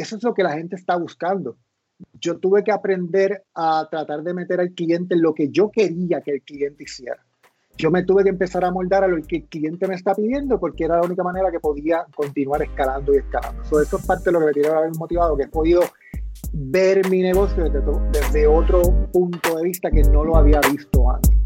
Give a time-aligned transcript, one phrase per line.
[0.00, 1.56] eso es lo que la gente está buscando.
[2.20, 6.20] Yo tuve que aprender a tratar de meter al cliente en lo que yo quería
[6.20, 7.24] que el cliente hiciera.
[7.76, 10.58] Yo me tuve que empezar a moldar a lo que el cliente me está pidiendo
[10.58, 13.62] porque era la única manera que podía continuar escalando y escalando.
[13.62, 15.82] eso es parte de lo que me tiene haber motivado, que he podido
[16.52, 17.70] ver mi negocio
[18.12, 21.37] desde otro punto de vista que no lo había visto antes.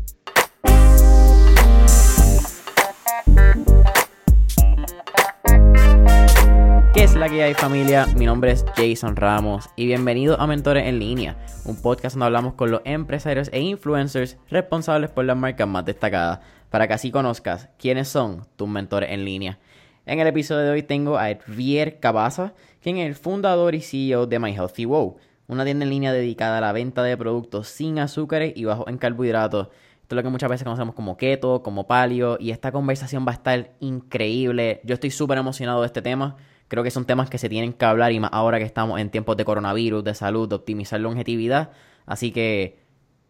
[7.12, 8.06] Es la que hay familia?
[8.16, 12.54] Mi nombre es Jason Ramos y bienvenido a Mentores en Línea, un podcast donde hablamos
[12.54, 16.40] con los empresarios e influencers responsables por las marcas más destacadas,
[16.70, 19.58] para que así conozcas quiénes son tus mentores en línea.
[20.06, 24.26] En el episodio de hoy tengo a Edvier Cabaza, quien es el fundador y CEO
[24.26, 25.18] de My Healthy Wow,
[25.48, 28.96] una tienda en línea dedicada a la venta de productos sin azúcares y bajos en
[28.96, 29.68] carbohidratos.
[30.00, 33.32] Esto es lo que muchas veces conocemos como keto, como palio, y esta conversación va
[33.32, 34.80] a estar increíble.
[34.84, 36.38] Yo estoy súper emocionado de este tema
[36.72, 39.10] Creo que son temas que se tienen que hablar y más ahora que estamos en
[39.10, 41.72] tiempos de coronavirus, de salud, de optimizar longevidad.
[42.06, 42.78] Así que,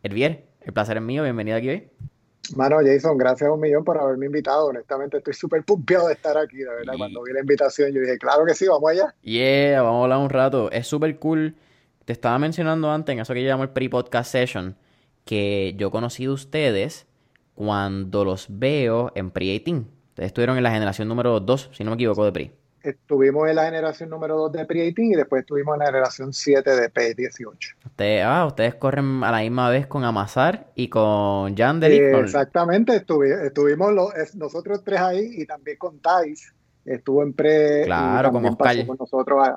[0.04, 1.24] Hervier, el placer es mío.
[1.24, 1.88] Bienvenido aquí hoy.
[2.54, 4.66] Mano, Jason, gracias un millón por haberme invitado.
[4.66, 6.94] Honestamente, estoy súper pumpeado de estar aquí, de verdad.
[6.96, 9.12] Cuando vi la invitación, yo dije, claro que sí, vamos allá.
[9.22, 10.70] Yeah, vamos a hablar un rato.
[10.70, 11.56] Es súper cool.
[12.04, 14.77] Te estaba mencionando antes, en eso que yo llamo el pre-podcast session,
[15.24, 17.08] que yo conocí de ustedes
[17.56, 19.84] cuando los veo en pre-18.
[20.10, 23.56] Ustedes estuvieron en la generación número 2, si no me equivoco, de pre estuvimos en
[23.56, 27.56] la generación número 2 de Pre-18 y después estuvimos en la generación 7 de P18.
[27.86, 31.92] Ustedes, ah, ustedes corren a la misma vez con Amazar y con Yandel.
[31.92, 33.92] Exactamente, estuvimos
[34.34, 36.52] nosotros tres ahí y también con Thais.
[36.84, 37.84] Estuvo en pre.
[37.84, 38.86] Claro, como Oscar.
[38.86, 39.48] con nosotros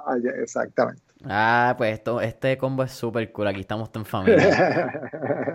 [0.41, 1.01] exactamente.
[1.23, 3.47] Ah, pues esto, este combo es súper cool.
[3.47, 4.91] Aquí estamos en familia.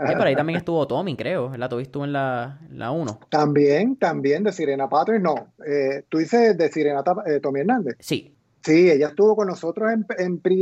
[0.11, 1.51] y por ahí también estuvo Tommy, creo.
[1.51, 1.69] ¿verdad?
[1.69, 3.21] Tommy estuvo en la, la 1.
[3.29, 5.21] También, también de Sirena Patrick.
[5.21, 7.97] No, eh, tú dices de Sirena eh, Tommy Hernández.
[8.01, 8.35] Sí.
[8.63, 10.55] Sí, ella estuvo con nosotros en, en Pre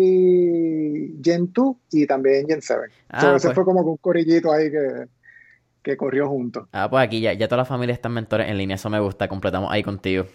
[1.22, 2.82] Gen 2 y también Gen 7.
[3.08, 3.54] Ah, ese pues.
[3.54, 5.06] fue como un corillito ahí que,
[5.82, 6.68] que corrió juntos.
[6.72, 8.76] Ah, pues aquí ya, ya toda la familia están mentores en línea.
[8.76, 9.26] Eso me gusta.
[9.26, 10.26] Completamos ahí contigo.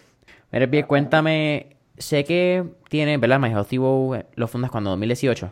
[0.51, 3.39] Mira, bien, cuéntame sé que tiene, ¿verdad?
[3.39, 5.51] My Healthy Wow eh, lo fundas cuando, 2018,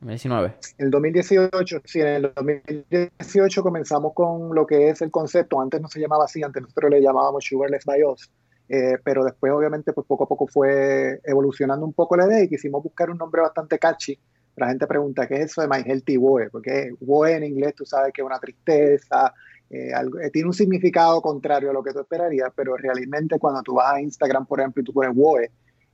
[0.00, 0.54] 2019.
[0.78, 5.88] El 2018, sí, en el 2018 comenzamos con lo que es el concepto, antes no
[5.88, 8.30] se llamaba así, antes nosotros le llamábamos Sugarless BIOS,
[8.68, 12.48] eh, pero después obviamente pues poco a poco fue evolucionando un poco la idea y
[12.48, 14.18] quisimos buscar un nombre bastante catchy.
[14.56, 16.50] La gente pregunta, ¿qué es eso de My Healthy Woe?
[16.50, 19.32] Porque Woe en inglés tú sabes que es una tristeza,
[19.70, 19.90] eh,
[20.30, 24.00] tiene un significado contrario a lo que tú esperarías, pero realmente cuando tú vas a
[24.02, 25.50] Instagram, por ejemplo, y tú pones Woe,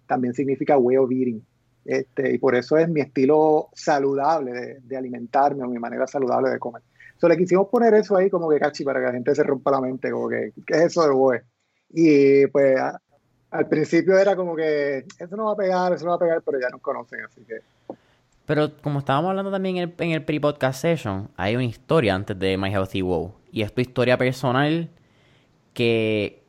[0.09, 1.45] también significa way of eating.
[1.85, 6.59] Este, y por eso es mi estilo saludable de, alimentarme o mi manera saludable de
[6.59, 6.83] comer.
[7.19, 9.71] So, le quisimos poner eso ahí como que cachi para que la gente se rompa
[9.71, 11.43] la mente, como que, ¿qué es eso de boe?
[11.91, 12.79] Y pues
[13.51, 16.43] al principio era como que eso no va a pegar, eso no va a pegar,
[16.45, 17.61] pero ya nos conocen, así que.
[18.45, 22.39] Pero como estábamos hablando también en el, en el pre-podcast session, hay una historia antes
[22.39, 23.35] de My Healthy Wow.
[23.51, 24.91] Y es tu historia personal
[25.73, 26.43] que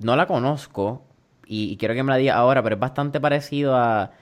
[0.00, 1.02] no la conozco,
[1.46, 4.12] y, quiero que me la diga ahora, pero es bastante parecido a...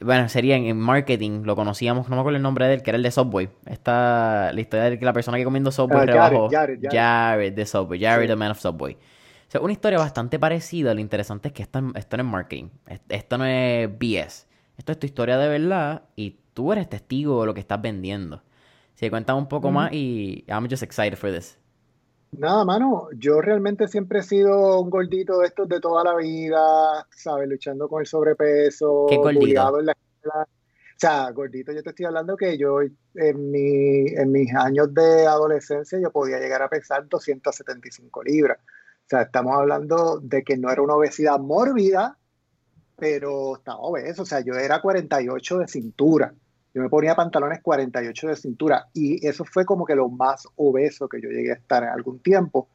[0.00, 2.96] Bueno, sería en, marketing, lo conocíamos, no me acuerdo el nombre de él, que era
[2.96, 3.48] el de Subway.
[3.66, 8.00] Esta, la historia de que la persona que comiendo Subway uh, Jared, Jared, de Subway,
[8.00, 8.94] Jared, the man of Subway.
[8.94, 12.68] O sea, una historia bastante parecida, lo interesante es que esto, esto no es marketing,
[13.08, 14.46] esto no es BS.
[14.76, 18.42] Esto es tu historia de verdad y tú eres testigo de lo que estás vendiendo.
[18.94, 21.58] Si cuentas un poco más y I'm just excited for this.
[22.38, 27.06] Nada, mano, yo realmente siempre he sido un gordito de estos de toda la vida,
[27.10, 27.48] ¿sabes?
[27.48, 29.78] Luchando con el sobrepeso, ¿Qué gordito?
[29.78, 30.46] en la O
[30.96, 35.98] sea, gordito, yo te estoy hablando que yo en, mi, en mis años de adolescencia
[36.00, 38.58] yo podía llegar a pesar 275 libras.
[38.58, 42.18] O sea, estamos hablando de que no era una obesidad mórbida,
[42.96, 44.22] pero estaba obeso.
[44.22, 46.34] O sea, yo era 48 de cintura.
[46.74, 51.08] Yo me ponía pantalones 48 de cintura y eso fue como que lo más obeso
[51.08, 52.68] que yo llegué a estar en algún tiempo.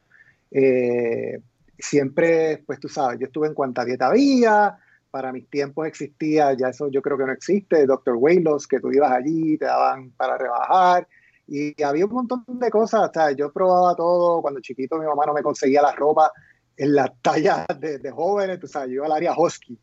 [0.52, 1.42] Eh,
[1.78, 4.78] siempre, pues tú sabes, yo estuve en cuanta dieta había,
[5.12, 8.16] para mis tiempos existía, ya eso yo creo que no existe, Dr.
[8.16, 11.06] Weilos, que tú ibas allí, te daban para rebajar,
[11.46, 15.26] y había un montón de cosas, o sea, yo probaba todo, cuando chiquito mi mamá
[15.26, 16.32] no me conseguía la ropa
[16.78, 19.78] en las tallas de, de jóvenes, tú sabes, yo iba al área Husky,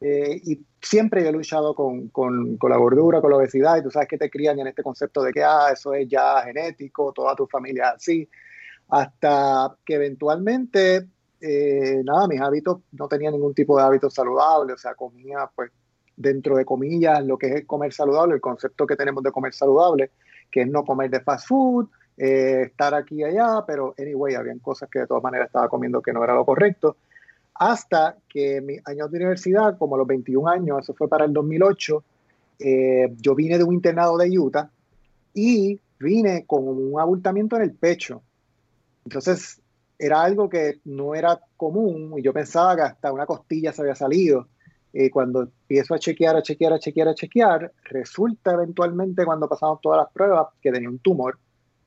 [0.00, 3.90] eh, y siempre he luchado con, con, con, la gordura, con la obesidad, y tú
[3.90, 7.36] sabes que te crían en este concepto de que, ah, eso es ya genético, toda
[7.36, 8.28] tu familia así,
[8.88, 11.06] hasta que eventualmente,
[11.40, 15.70] eh, nada, mis hábitos, no tenía ningún tipo de hábitos saludables, o sea, comía, pues,
[16.16, 20.10] dentro de comillas, lo que es comer saludable, el concepto que tenemos de comer saludable,
[20.50, 24.58] que es no comer de fast food, eh, estar aquí y allá, pero anyway, habían
[24.58, 26.96] cosas que de todas maneras estaba comiendo que no era lo correcto
[27.54, 31.32] hasta que mis años de universidad, como a los 21 años, eso fue para el
[31.32, 32.04] 2008,
[32.58, 34.70] eh, yo vine de un internado de Utah
[35.34, 38.22] y vine con un abultamiento en el pecho.
[39.04, 39.60] Entonces,
[39.98, 43.94] era algo que no era común y yo pensaba que hasta una costilla se había
[43.94, 44.48] salido.
[44.92, 49.80] Eh, cuando empiezo a chequear, a chequear, a chequear, a chequear, resulta eventualmente cuando pasamos
[49.80, 51.38] todas las pruebas que tenía un tumor,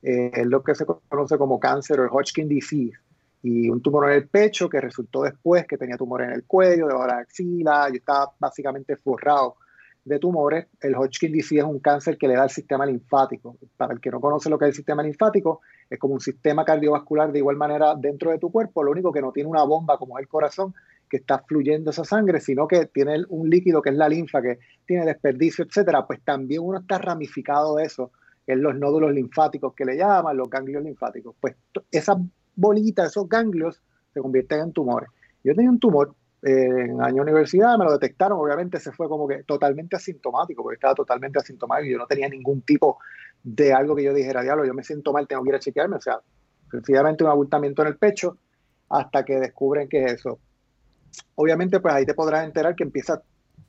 [0.02, 2.96] eh, es lo que se conoce como cáncer o Hodgkin disease,
[3.44, 6.88] y un tumor en el pecho que resultó después que tenía tumor en el cuello,
[6.88, 9.56] de la axila, yo estaba básicamente forrado
[10.02, 10.66] de tumores.
[10.80, 13.58] El Hodgkin disease es un cáncer que le da al sistema linfático.
[13.76, 15.60] Para el que no conoce lo que es el sistema linfático,
[15.90, 19.20] es como un sistema cardiovascular de igual manera dentro de tu cuerpo, lo único que
[19.20, 20.72] no tiene una bomba como es el corazón,
[21.10, 24.58] que está fluyendo esa sangre, sino que tiene un líquido que es la linfa, que
[24.86, 28.10] tiene desperdicio, etcétera, pues también uno está ramificado de eso,
[28.46, 31.34] en los nódulos linfáticos que le llaman, los ganglios linfáticos.
[31.38, 31.56] Pues
[31.90, 32.16] esas
[32.56, 35.08] bolitas, esos ganglios, se convierten en tumores.
[35.42, 39.26] Yo tenía un tumor eh, en año universidad, me lo detectaron, obviamente se fue como
[39.26, 42.98] que totalmente asintomático, porque estaba totalmente asintomático y yo no tenía ningún tipo
[43.42, 45.96] de algo que yo dijera, diablo, yo me siento mal, tengo que ir a chequearme,
[45.96, 46.20] o sea,
[46.70, 48.38] sencillamente un abultamiento en el pecho
[48.90, 50.38] hasta que descubren que es eso.
[51.36, 53.22] Obviamente, pues ahí te podrás enterar que empieza,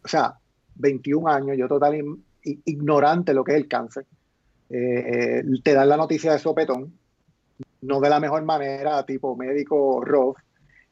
[0.04, 0.38] o sea,
[0.76, 2.04] 21 años, yo total
[2.44, 4.06] ignorante lo que es el cáncer.
[4.70, 6.94] Eh, te dan la noticia de sopetón,
[7.86, 10.38] no de la mejor manera, tipo médico rough.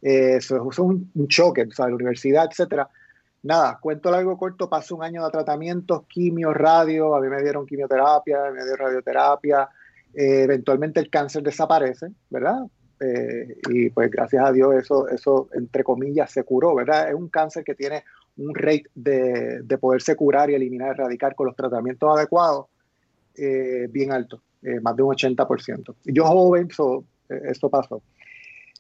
[0.02, 2.90] Eh, eso es un, choque, o sea, la universidad, etcétera.
[3.44, 7.66] Nada, cuento largo corto, paso un año de tratamientos, quimio, radio, a mí me dieron
[7.66, 9.70] quimioterapia, me dieron radioterapia,
[10.14, 12.64] eh, eventualmente el cáncer desaparece, ¿verdad?
[13.00, 17.10] Eh, y pues gracias a Dios eso, eso, entre comillas, se curó, ¿verdad?
[17.10, 18.04] Es un cáncer que tiene
[18.38, 22.68] un rate de, de poderse curar y eliminar, erradicar con los tratamientos adecuados
[23.36, 24.42] eh, bien alto,
[24.82, 25.96] más de un 80%.
[26.06, 28.02] Yo joven, eso, eso pasó.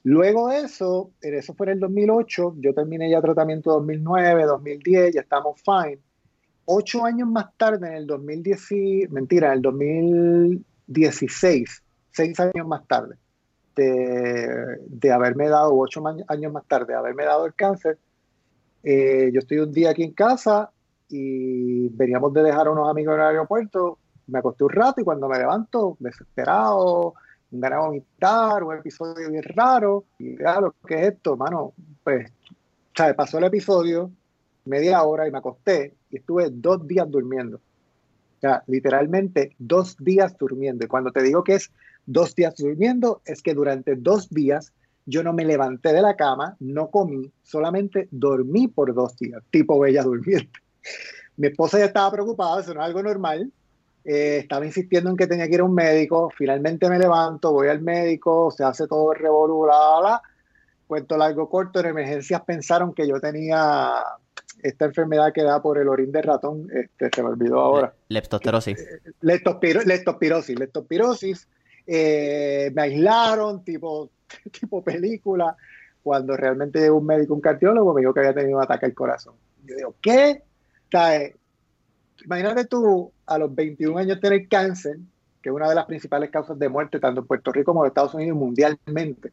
[0.03, 5.21] Luego de eso, eso fue en el 2008, yo terminé ya tratamiento 2009, 2010, ya
[5.21, 5.99] estamos fine.
[6.65, 13.15] Ocho años más tarde, en el 2010, mentira, en el 2016, seis años más tarde,
[13.77, 17.97] de, de haberme dado, ocho años más tarde, de haberme dado el cáncer,
[18.83, 20.69] eh, yo estoy un día aquí en casa
[21.07, 23.97] y veníamos de dejar a unos amigos en el aeropuerto,
[24.27, 27.13] me acosté un rato y cuando me levanto, desesperado,
[27.51, 31.73] ganas de vomitar, un episodio bien raro, y claro, ¿qué es esto, mano?
[32.03, 32.31] Pues,
[32.95, 33.15] ¿sabes?
[33.15, 34.11] Pasó el episodio,
[34.65, 37.57] media hora y me acosté y estuve dos días durmiendo.
[37.57, 40.85] O sea, literalmente dos días durmiendo.
[40.85, 41.71] Y cuando te digo que es
[42.05, 44.73] dos días durmiendo, es que durante dos días
[45.05, 49.79] yo no me levanté de la cama, no comí, solamente dormí por dos días, tipo
[49.79, 50.59] bella durmiente.
[51.37, 53.51] Mi esposa ya estaba preocupada, eso no es algo normal,
[54.05, 57.69] eh, estaba insistiendo en que tenía que ir a un médico, finalmente me levanto, voy
[57.69, 60.21] al médico, se hace todo el revolú, bla, bla,
[60.87, 63.93] Cuento largo corto, en emergencias pensaron que yo tenía
[64.61, 67.93] esta enfermedad que da por el orín de ratón, este, se me olvidó ahora.
[68.09, 68.79] Leptospirosis.
[68.79, 71.47] Eh, leptospirosis, leptospirosis.
[71.87, 74.09] Eh, me aislaron, tipo,
[74.51, 75.55] tipo película,
[76.01, 79.35] cuando realmente un médico, un cardiólogo, me dijo que había tenido un ataque al corazón.
[79.65, 80.43] Yo digo, ¿qué?
[80.85, 80.89] O
[82.23, 84.97] imagínate tú a los 21 años tener cáncer,
[85.41, 87.89] que es una de las principales causas de muerte tanto en Puerto Rico como en
[87.89, 89.31] Estados Unidos mundialmente.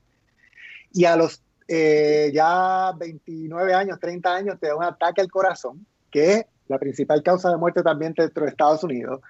[0.93, 5.87] Y a los eh, ya 29 años, 30 años te da un ataque al corazón,
[6.11, 9.21] que es la principal causa de muerte también dentro de Estados Unidos.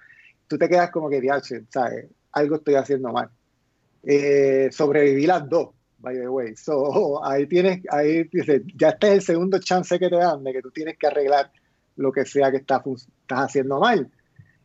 [0.46, 1.20] Tú te quedas como que,
[1.68, 2.06] ¿sabes?
[2.32, 3.28] Algo estoy haciendo mal.
[4.02, 5.68] Eh, sobreviví las dos,
[5.99, 6.56] by the way.
[6.56, 10.54] So, ahí tienes, ahí dice, ya este es el segundo chance que te dan de
[10.54, 11.52] que tú tienes que arreglar
[11.96, 12.82] lo que sea que estás,
[13.30, 14.10] estás haciendo mal.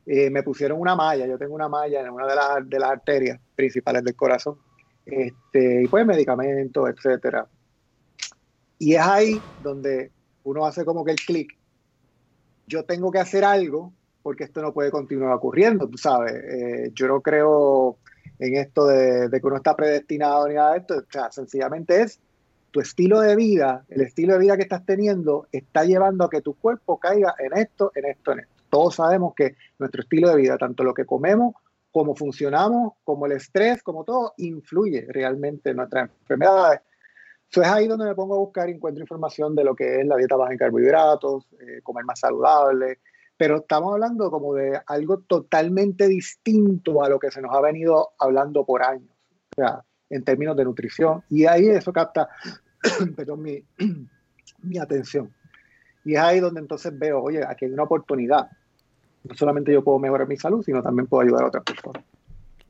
[0.05, 2.91] Eh, me pusieron una malla, yo tengo una malla en una de las, de las
[2.91, 4.57] arterias principales del corazón,
[5.05, 7.47] este, y pues medicamentos, etcétera.
[8.77, 10.11] Y es ahí donde
[10.43, 11.57] uno hace como que el clic.
[12.67, 16.33] Yo tengo que hacer algo porque esto no puede continuar ocurriendo, tú sabes.
[16.33, 17.97] Eh, yo no creo
[18.39, 20.97] en esto de, de, que uno está predestinado ni nada de esto.
[20.97, 22.19] O sea, sencillamente es
[22.71, 26.41] tu estilo de vida, el estilo de vida que estás teniendo, está llevando a que
[26.41, 28.54] tu cuerpo caiga en esto, en esto, en esto.
[28.75, 31.55] Todos sabemos que nuestro estilo de vida, tanto lo que comemos,
[31.91, 36.81] como funcionamos, como el estrés, como todo, influye realmente en nuestras enfermedades.
[37.49, 40.05] Eso es ahí donde me pongo a buscar y encuentro información de lo que es
[40.05, 42.99] la dieta baja en carbohidratos, eh, comer más saludable,
[43.37, 48.09] pero estamos hablando como de algo totalmente distinto a lo que se nos ha venido
[48.19, 49.15] hablando por años,
[49.55, 51.23] o sea, en términos de nutrición.
[51.29, 52.27] Y ahí eso capta
[53.15, 53.63] perdón, mi,
[54.63, 55.33] mi atención.
[56.03, 58.49] Y es ahí donde entonces veo, oye, aquí hay una oportunidad.
[59.27, 62.03] No solamente yo puedo mejorar mi salud, sino también puedo ayudar a otras personas.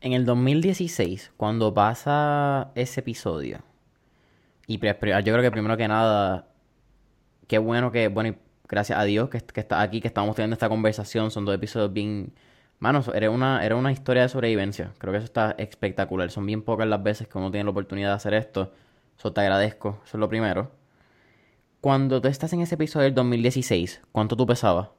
[0.02, 3.60] En el 2016, cuando pasa ese episodio,
[4.68, 6.48] y yo creo que primero que nada,
[7.48, 8.36] qué bueno que, bueno,
[8.68, 11.32] gracias a Dios que, que está aquí, que estamos teniendo esta conversación.
[11.32, 12.34] Son dos episodios bien...
[12.80, 14.92] Mano, era una, era una historia de sobrevivencia.
[14.98, 16.30] Creo que eso está espectacular.
[16.30, 18.74] Son bien pocas las veces que uno tiene la oportunidad de hacer esto.
[19.18, 20.02] Eso te agradezco.
[20.04, 20.72] Eso es lo primero.
[21.80, 24.90] Cuando tú estás en ese episodio del 2016, ¿cuánto tú pesabas?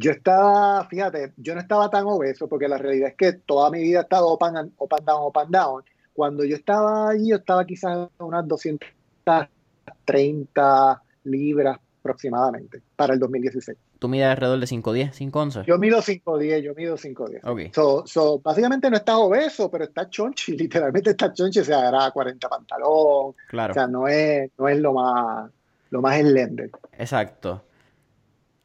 [0.00, 3.82] Yo estaba, fíjate, yo no estaba tan obeso porque la realidad es que toda mi
[3.82, 5.82] vida he estado up and, up and down, up and down.
[6.12, 13.76] Cuando yo estaba allí, yo estaba quizás unas 230 libras aproximadamente para el 2016.
[13.98, 15.64] ¿Tú mides alrededor de 5'10, 5'11?
[15.64, 17.40] Yo mido 5'10, yo mido 5'10.
[17.42, 17.74] Ok.
[17.74, 22.08] So, so, básicamente no estás obeso, pero está chonchi, literalmente está chonchi, o sea, era
[22.12, 23.34] 40 pantalón.
[23.48, 23.72] Claro.
[23.72, 25.50] O sea, no es, no es lo más,
[25.90, 26.70] lo más slender.
[26.96, 27.64] Exacto.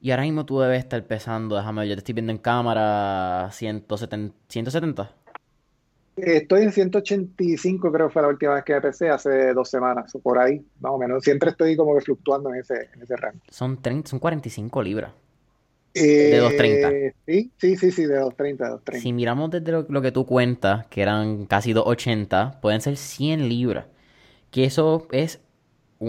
[0.03, 3.47] Y ahora mismo tú debes estar pesando, déjame ver, yo te estoy viendo en cámara
[3.53, 4.35] 170.
[4.49, 5.15] 170.
[6.17, 10.19] Estoy en 185, creo que fue la última vez que pesé, hace dos semanas o
[10.19, 11.23] por ahí, más o menos.
[11.23, 13.39] Siempre estoy como que fluctuando en ese, en ese rango.
[13.47, 15.13] Son, 30, son 45 libras.
[15.93, 16.91] de 230.
[16.91, 19.01] Eh, sí, sí, sí, sí, de 230, de 230.
[19.01, 23.85] Si miramos desde lo, que tú cuentas, que eran casi 280, pueden ser 100 libras.
[24.51, 25.39] Que eso es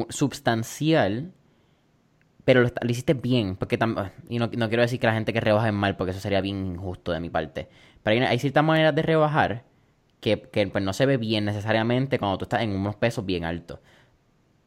[0.08, 1.32] sustancial,
[2.44, 3.56] pero lo, hiciste bien.
[3.56, 3.78] Porque
[4.28, 6.66] y no, quiero decir que la gente que rebaja es mal, porque eso sería bien
[6.66, 7.68] injusto de mi parte.
[8.02, 9.64] Pero hay, hay ciertas maneras de rebajar
[10.20, 13.80] que, pues, no se ve bien necesariamente cuando tú estás en unos pesos bien altos.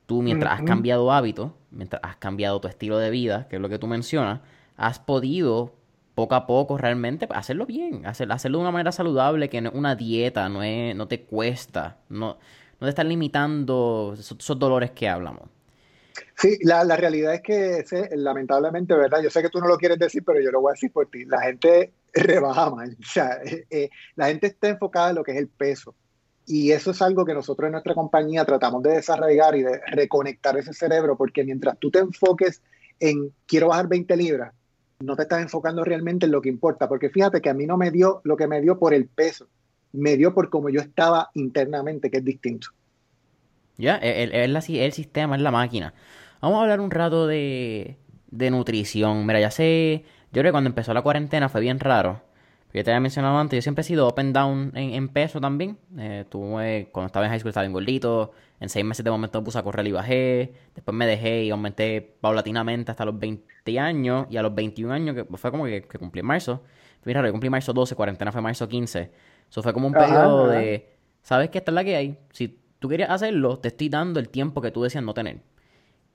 [0.06, 3.68] Tú, mientras has cambiado hábitos, mientras has cambiado tu estilo de vida, que es lo
[3.68, 4.42] que tú mencionas,
[4.78, 5.74] has podido
[6.14, 9.96] poco a poco realmente hacerlo bien, hacerlo de una manera saludable, que no es una
[9.96, 12.38] dieta, no, es, no te cuesta, no,
[12.80, 15.44] no te están limitando esos, dolores que hablamos.
[16.36, 17.84] Sí, la, la realidad es que
[18.16, 19.22] lamentablemente, ¿verdad?
[19.22, 21.10] Yo sé que tú no lo quieres decir, pero yo lo voy a decir por
[21.10, 21.26] ti.
[21.26, 22.98] La gente rebaja mal.
[23.00, 25.96] O sea, eh, eh, la gente está enfocada en lo que es el peso.
[26.46, 30.58] Y eso es algo que nosotros en nuestra compañía tratamos de desarrollar y de reconectar
[30.58, 32.62] ese cerebro, porque mientras tú te enfoques
[33.00, 34.54] en quiero bajar 20 libras,
[35.00, 37.78] no te estás enfocando realmente en lo que importa, porque fíjate que a mí no
[37.78, 39.48] me dio lo que me dio por el peso,
[39.92, 42.70] me dio por cómo yo estaba internamente, que es distinto.
[43.78, 45.94] Ya, el, el, el, sistema, es la máquina.
[46.42, 47.98] Vamos a hablar un rato de,
[48.32, 49.26] de nutrición.
[49.26, 52.22] Mira, ya sé yo creo que cuando empezó la cuarentena fue bien raro.
[52.68, 55.78] Porque te había mencionado antes, yo siempre he sido up and down en, peso también.
[55.98, 58.34] Eh, tuve, cuando estaba en high school estaba en gordito.
[58.60, 60.54] En seis meses de momento me puse a correr y bajé.
[60.76, 64.28] Después me dejé y aumenté paulatinamente hasta los 20 años.
[64.30, 66.62] Y a los 21 años, que fue como que, cumplí en marzo.
[67.02, 69.12] Fue raro, yo cumplí marzo 12, cuarentena fue marzo 15.
[69.50, 70.90] Eso fue como un periodo de,
[71.22, 71.60] ¿sabes qué?
[71.60, 72.18] Esta es la que hay.
[72.32, 75.42] Si tú querías hacerlo, te estoy dando el tiempo que tú decías no tener.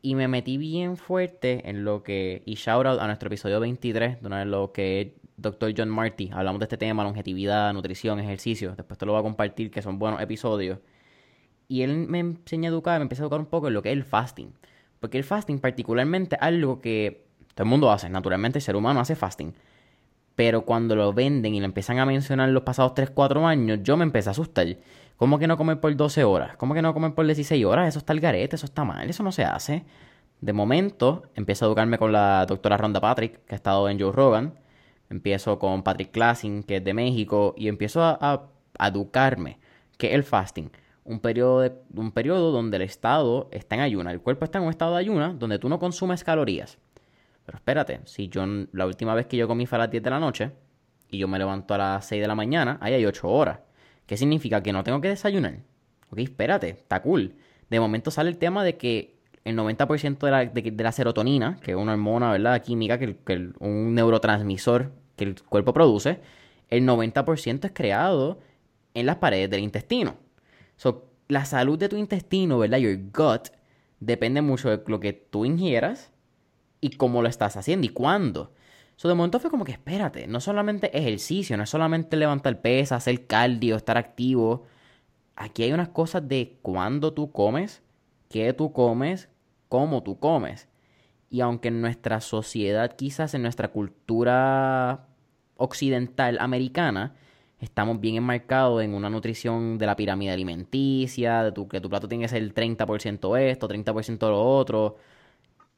[0.00, 4.20] Y me metí bien fuerte en lo que, y shout out a nuestro episodio 23,
[4.20, 5.74] de lo que es Dr.
[5.76, 6.30] John Marty.
[6.32, 8.74] Hablamos de este tema, longevidad, nutrición, ejercicio.
[8.76, 10.78] Después te lo voy a compartir, que son buenos episodios.
[11.68, 13.90] Y él me enseña a educar, me empieza a educar un poco en lo que
[13.90, 14.52] es el fasting.
[14.98, 19.00] Porque el fasting particularmente es algo que todo el mundo hace, naturalmente el ser humano
[19.00, 19.54] hace fasting.
[20.34, 23.96] Pero cuando lo venden y lo empiezan a mencionar los pasados 3, 4 años, yo
[23.96, 24.66] me empecé a asustar.
[25.16, 26.56] ¿Cómo que no comer por 12 horas?
[26.56, 27.88] ¿Cómo que no comer por 16 horas?
[27.88, 29.84] Eso está el garete, eso está mal, eso no se hace.
[30.40, 34.10] De momento, empiezo a educarme con la doctora Ronda Patrick, que ha estado en Joe
[34.10, 34.58] Rogan.
[35.08, 38.48] Empiezo con Patrick Classing, que es de México, y empiezo a,
[38.80, 39.60] educarme,
[39.98, 40.70] que es el fasting.
[41.04, 44.70] Un periodo, un periodo donde el estado está en ayuna, el cuerpo está en un
[44.70, 46.78] estado de ayuna donde tú no consumes calorías.
[47.44, 50.10] Pero espérate, si yo la última vez que yo comí fue a las 10 de
[50.10, 50.52] la noche
[51.10, 53.60] y yo me levanto a las 6 de la mañana, ahí hay 8 horas.
[54.06, 54.62] ¿Qué significa?
[54.62, 55.58] Que no tengo que desayunar.
[56.10, 57.34] Ok, espérate, está cool.
[57.70, 61.72] De momento sale el tema de que el 90% de la, de, la, serotonina, que
[61.72, 62.62] es una hormona, ¿verdad?
[62.62, 63.16] Química, que,
[63.58, 66.20] un neurotransmisor que el cuerpo produce,
[66.68, 68.40] el 90% es creado
[68.94, 70.16] en las paredes del intestino.
[70.76, 72.78] So, la salud de tu intestino, ¿verdad?
[72.78, 73.48] Your gut,
[74.00, 76.12] depende mucho de lo que tú ingieras
[76.80, 78.52] y cómo lo estás haciendo y cuándo.
[79.02, 82.98] So, de momento fue como que espérate, no solamente ejercicio, no es solamente levantar pesas,
[82.98, 84.62] hacer cardio, estar activo.
[85.34, 87.82] Aquí hay unas cosas de cuándo tú comes,
[88.28, 89.28] qué tú comes,
[89.68, 90.68] cómo tú comes.
[91.30, 95.08] Y aunque en nuestra sociedad, quizás en nuestra cultura
[95.56, 97.16] occidental americana,
[97.58, 102.06] estamos bien enmarcados en una nutrición de la pirámide alimenticia, de tu, que tu plato
[102.06, 104.96] tiene que ser el 30% esto, 30% lo otro.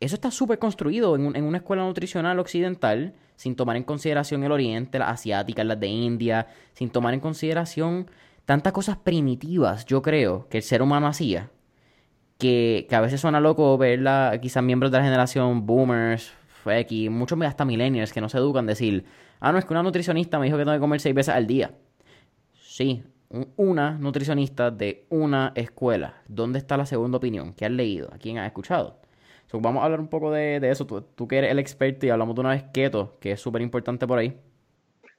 [0.04, 4.98] Eso está súper construido en, una escuela nutricional occidental, sin tomar en consideración el oriente,
[4.98, 8.10] las asiáticas, las de India, sin tomar en consideración
[8.44, 11.48] tantas cosas primitivas, yo creo, que el ser humano hacía,
[12.36, 16.34] que, a veces suena loco verla, quizás miembros de la generación boomers,
[16.66, 19.06] X, muchos hasta millennials que no se educan, decir,
[19.40, 21.46] ah, no, es que una nutricionista me dijo que tengo que comer seis veces al
[21.46, 21.72] día.
[22.52, 23.04] Sí,
[23.56, 26.22] una nutricionista de una escuela.
[26.28, 27.54] ¿Dónde está la segunda opinión?
[27.54, 28.12] ¿Qué has leído?
[28.12, 29.03] ¿A quién has escuchado?
[29.52, 30.86] Vamos a hablar un poco de, eso.
[30.86, 34.06] Tú, que eres el experto y hablamos de una vez keto, que es súper importante
[34.06, 34.38] por ahí.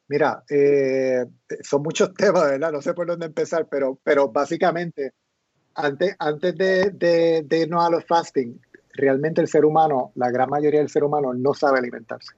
[0.07, 1.25] Mira, eh,
[1.61, 2.71] son muchos temas, ¿verdad?
[2.71, 5.13] No sé por dónde empezar, pero, pero básicamente,
[5.73, 8.59] antes, antes de, irnos a los fasting,
[8.93, 12.33] realmente el ser humano, la gran mayoría del ser humano no sabe alimentarse.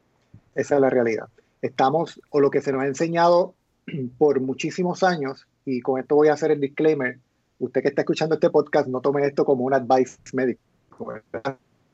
[0.55, 1.27] Esa es la realidad.
[1.61, 3.53] Estamos, o lo que se nos ha enseñado
[4.17, 7.19] por muchísimos años, y con esto voy a hacer el disclaimer,
[7.59, 10.61] usted que está escuchando este podcast, no tome esto como un advice médico.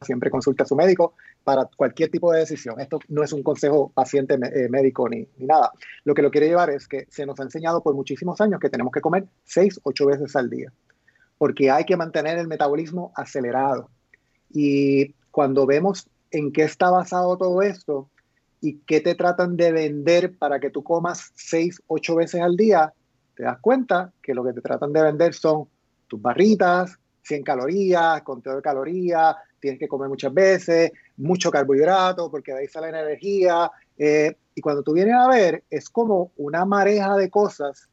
[0.03, 2.79] Siempre consulta a su médico para cualquier tipo de decisión.
[2.79, 5.72] Esto no es un consejo paciente eh, médico ni, ni, nada.
[6.03, 8.69] Lo que lo quiere llevar es que se nos ha enseñado por muchísimos años que
[8.69, 10.72] tenemos que comer seis, ocho veces al día,
[11.38, 13.89] porque hay que mantener el metabolismo acelerado.
[14.50, 18.10] Y cuando vemos en qué está basado todo esto
[18.62, 22.93] y qué te tratan de vender para que tú comas seis, ocho veces al día,
[23.36, 25.67] te das cuenta que lo que te tratan de vender son
[26.07, 32.51] tus barritas, 100 calorías, conteo de calorías, tienes que comer muchas veces, mucho carbohidrato, porque
[32.51, 33.72] de ahí sale la energía.
[33.98, 37.88] Eh, y cuando tú vienes a ver, es como una mareja de cosas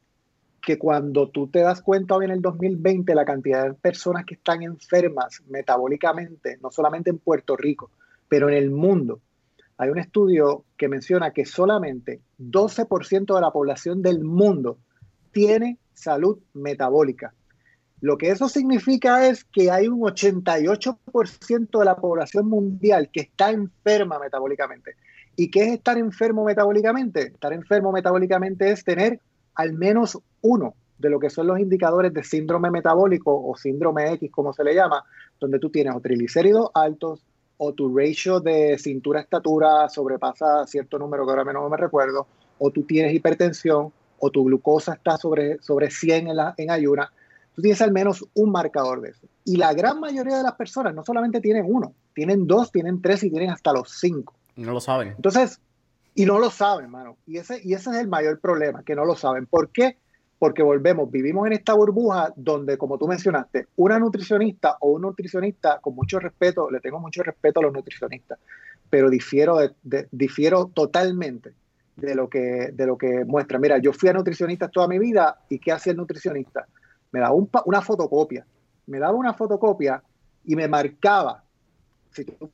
[0.61, 4.35] que cuando tú te das cuenta hoy en el 2020, la cantidad de personas que
[4.35, 7.93] están enfermas metabólicamente, no solamente en Puerto Rico,
[8.29, 9.21] pero en el mundo,
[9.79, 14.79] hay un estudio que menciona que solamente 12% de la población del mundo
[15.31, 17.33] tiene salud metabólica.
[18.01, 23.51] Lo que eso significa es que hay un 88% de la población mundial que está
[23.51, 24.97] enferma metabólicamente.
[25.37, 27.29] ¿Y qué es estar enfermo metabólicamente?
[27.29, 29.21] Estar enfermo metabólicamente es tener
[29.55, 34.31] al menos uno de lo que son los indicadores de síndrome metabólico o síndrome X,
[34.31, 35.05] como se le llama,
[35.39, 37.25] donde tú tienes o triglicéridos altos
[37.57, 42.27] o tu ratio de cintura-estatura sobrepasa cierto número que ahora menos me recuerdo,
[42.59, 47.13] o tú tienes hipertensión o tu glucosa está sobre, sobre 100 en, la, en ayuna,
[47.55, 49.27] tú tienes al menos un marcador de eso.
[49.45, 53.23] Y la gran mayoría de las personas no solamente tienen uno, tienen dos, tienen tres
[53.25, 54.35] y tienen hasta los cinco.
[54.57, 55.09] No lo saben.
[55.17, 55.61] Entonces,
[56.15, 57.17] y no lo saben, hermano.
[57.27, 59.47] Y ese, y ese es el mayor problema, que no lo saben.
[59.47, 59.97] ¿Por qué?
[60.39, 65.79] Porque volvemos, vivimos en esta burbuja donde, como tú mencionaste, una nutricionista o un nutricionista,
[65.81, 68.39] con mucho respeto, le tengo mucho respeto a los nutricionistas,
[68.89, 69.59] pero difiero,
[70.11, 71.53] difiero totalmente
[71.97, 73.59] de lo que, de lo que muestra.
[73.59, 76.67] Mira, yo fui a nutricionista toda mi vida y ¿qué hacía el nutricionista?
[77.13, 78.47] Me daba una fotocopia,
[78.87, 80.03] me daba una fotocopia
[80.45, 81.43] y me marcaba.
[82.13, 82.51] Si tú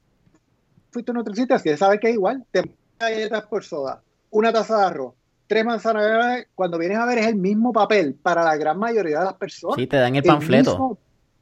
[0.90, 4.84] fuiste un nutricionista, si sabes que es igual, te galletas por soda, una taza de
[4.84, 5.14] arroz,
[5.46, 9.24] tres manzanas cuando vienes a ver es el mismo papel para la gran mayoría de
[9.26, 9.76] las personas.
[9.76, 10.98] Sí, te dan el panfleto.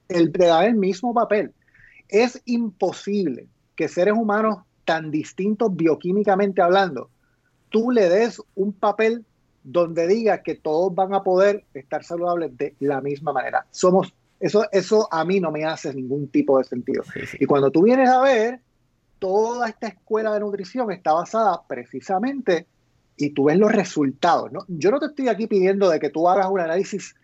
[0.08, 1.52] El te dan el mismo papel.
[2.08, 7.08] Es imposible que seres humanos tan distintos bioquímicamente hablando
[7.74, 9.24] tú le des un papel
[9.64, 13.66] donde diga que todos van a poder estar saludables de la misma manera.
[13.70, 17.02] Somos, eso, eso a mí no me hace ningún tipo de sentido.
[17.40, 18.60] Y cuando tú vienes a ver,
[19.18, 22.66] toda esta escuela de nutrición está basada precisamente
[23.16, 24.52] y tú ves los resultados.
[24.52, 24.64] ¿no?
[24.68, 27.14] Yo no te estoy aquí pidiendo de que tú hagas un análisis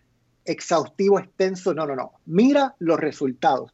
[0.44, 2.12] exhaustivo, extenso, no, no, no.
[2.26, 3.72] Mira los resultados.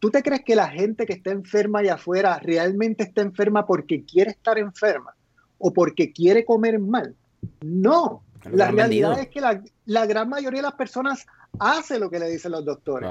[0.00, 4.04] ¿Tú te crees que la gente que está enferma allá afuera realmente está enferma porque
[4.04, 5.14] quiere estar enferma?
[5.60, 7.14] o porque quiere comer mal.
[7.60, 11.26] No, la realidad es que la, gran mayoría de las personas
[11.58, 13.08] hace lo que le dicen los doctores,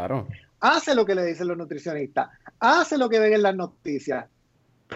[0.59, 4.25] hace lo que le dicen los nutricionistas, hace lo que ven en las noticias,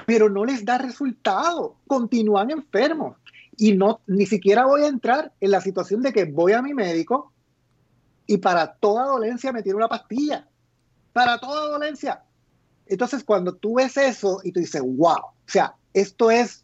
[0.05, 3.17] pero no les da resultado, continúan enfermos.
[3.55, 6.73] Y no, ni siquiera voy a entrar en la situación de que voy a mi
[6.73, 7.31] médico
[8.25, 10.47] y para toda dolencia me tiene una pastilla.
[11.11, 12.23] Para toda dolencia.
[12.87, 16.62] Entonces, cuando tú ves eso y tú dices, wow, o sea, esto es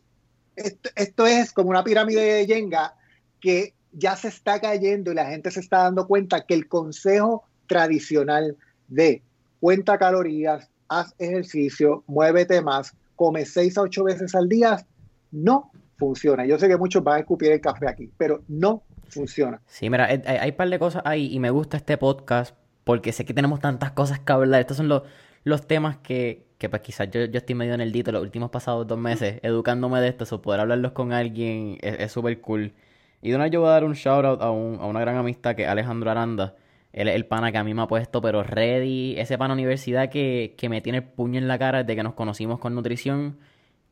[0.96, 2.96] esto, es como una pirámide de Yenga
[3.40, 7.44] que ya se está cayendo y la gente se está dando cuenta que el consejo
[7.68, 9.22] tradicional de
[9.60, 14.86] cuenta calorías, haz ejercicio, muévete más, come seis a ocho veces al día,
[15.32, 16.46] no funciona.
[16.46, 19.62] Yo sé que muchos van a escupir el café aquí, pero no funciona.
[19.68, 23.26] Sí, mira, hay, un par de cosas ahí y me gusta este podcast porque sé
[23.26, 24.62] que tenemos tantas cosas que hablar.
[24.62, 25.04] Estos son los,
[25.44, 28.52] los temas que, que pues quizás yo, yo estoy medio en el dito los últimos
[28.52, 32.74] pasados dos meses educándome de esto, o poder hablarlos con alguien es súper cool.
[33.22, 35.18] Y de una vez yo voy a dar un shout out a, a una gran
[35.18, 36.56] amistad que es Alejandro Aranda.
[36.94, 39.16] Él es el pana que a mí me ha puesto, pero ready.
[39.18, 42.14] Ese pana universidad que, que me tiene el puño en la cara desde que nos
[42.14, 43.38] conocimos con nutrición.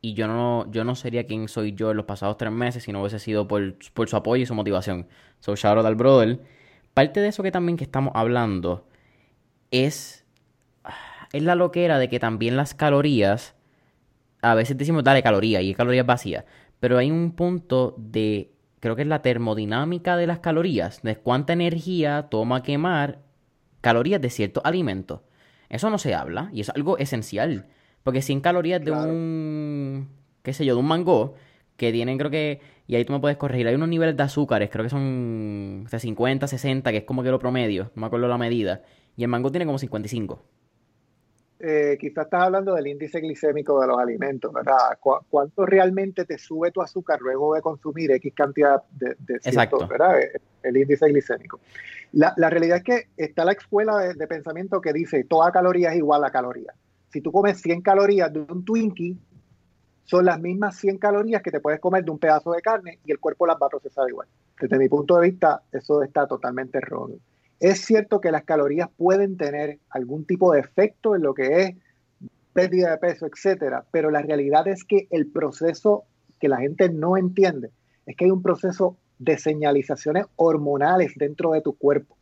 [0.00, 2.92] Y yo no, yo no sería quien soy yo en los pasados tres meses si
[2.92, 5.06] no hubiese sido por, por su apoyo y su motivación.
[5.40, 6.40] So, shout out al brother.
[6.94, 8.86] Parte de eso que también que estamos hablando
[9.70, 10.24] es
[11.32, 13.54] es la loquera de que también las calorías,
[14.42, 16.44] a veces decimos dale caloría y calorías vacías,
[16.80, 21.52] pero hay un punto de, creo que es la termodinámica de las calorías, de cuánta
[21.52, 23.20] energía toma quemar
[23.80, 25.20] calorías de ciertos alimentos.
[25.68, 27.66] Eso no se habla y es algo esencial.
[28.02, 30.08] Porque 100 calorías de un,
[30.42, 31.34] qué sé yo, de un mango,
[31.76, 34.70] que tienen creo que, y ahí tú me puedes corregir, hay unos niveles de azúcares,
[34.70, 38.28] creo que son o 50, 60, que es como que lo promedio, no me acuerdo
[38.28, 38.82] la medida,
[39.16, 40.42] y el mango tiene como 55.
[41.60, 44.96] Eh, quizás estás hablando del índice glicémico de los alimentos, ¿verdad?
[45.00, 49.40] ¿Cuánto realmente te sube tu azúcar luego de consumir X cantidad de, de.
[49.88, 50.20] ¿verdad?
[50.62, 51.58] El índice glicémico.
[52.12, 56.24] La, realidad es que está la escuela de, pensamiento que dice toda caloría es igual
[56.24, 56.74] a caloría.
[57.10, 59.18] Si tú comes 100 calorías de un Twinkie,
[60.04, 63.10] son las mismas 100 calorías que te puedes comer de un pedazo de carne y
[63.10, 64.28] el cuerpo las va a procesar igual.
[64.60, 67.18] Desde mi punto de vista, eso está totalmente erróneo.
[67.60, 71.76] Es cierto que las calorías pueden tener algún tipo de efecto en lo que es
[72.52, 76.04] pérdida de peso, etcétera, pero la realidad es que el proceso
[76.40, 77.70] que la gente no entiende
[78.06, 82.16] es que hay un proceso de señalizaciones hormonales dentro de tu cuerpo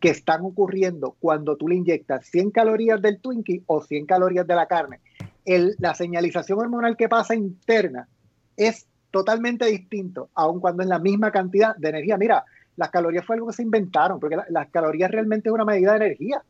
[0.00, 4.54] que están ocurriendo cuando tú le inyectas 100 calorías del Twinkie o 100 calorías de
[4.54, 5.00] la carne.
[5.44, 8.08] la señalización hormonal que pasa interna
[8.56, 12.18] es totalmente distinto, aun cuando es la misma cantidad de energía.
[12.18, 12.44] Mira,
[12.76, 16.06] las calorías fue algo que se inventaron, porque las calorías realmente es una medida de
[16.06, 16.42] energía.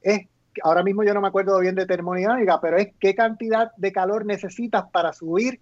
[0.00, 0.26] Es,
[0.62, 4.24] ahora mismo yo no me acuerdo bien de termodinámica, pero es qué cantidad de calor
[4.24, 5.60] necesitas para subir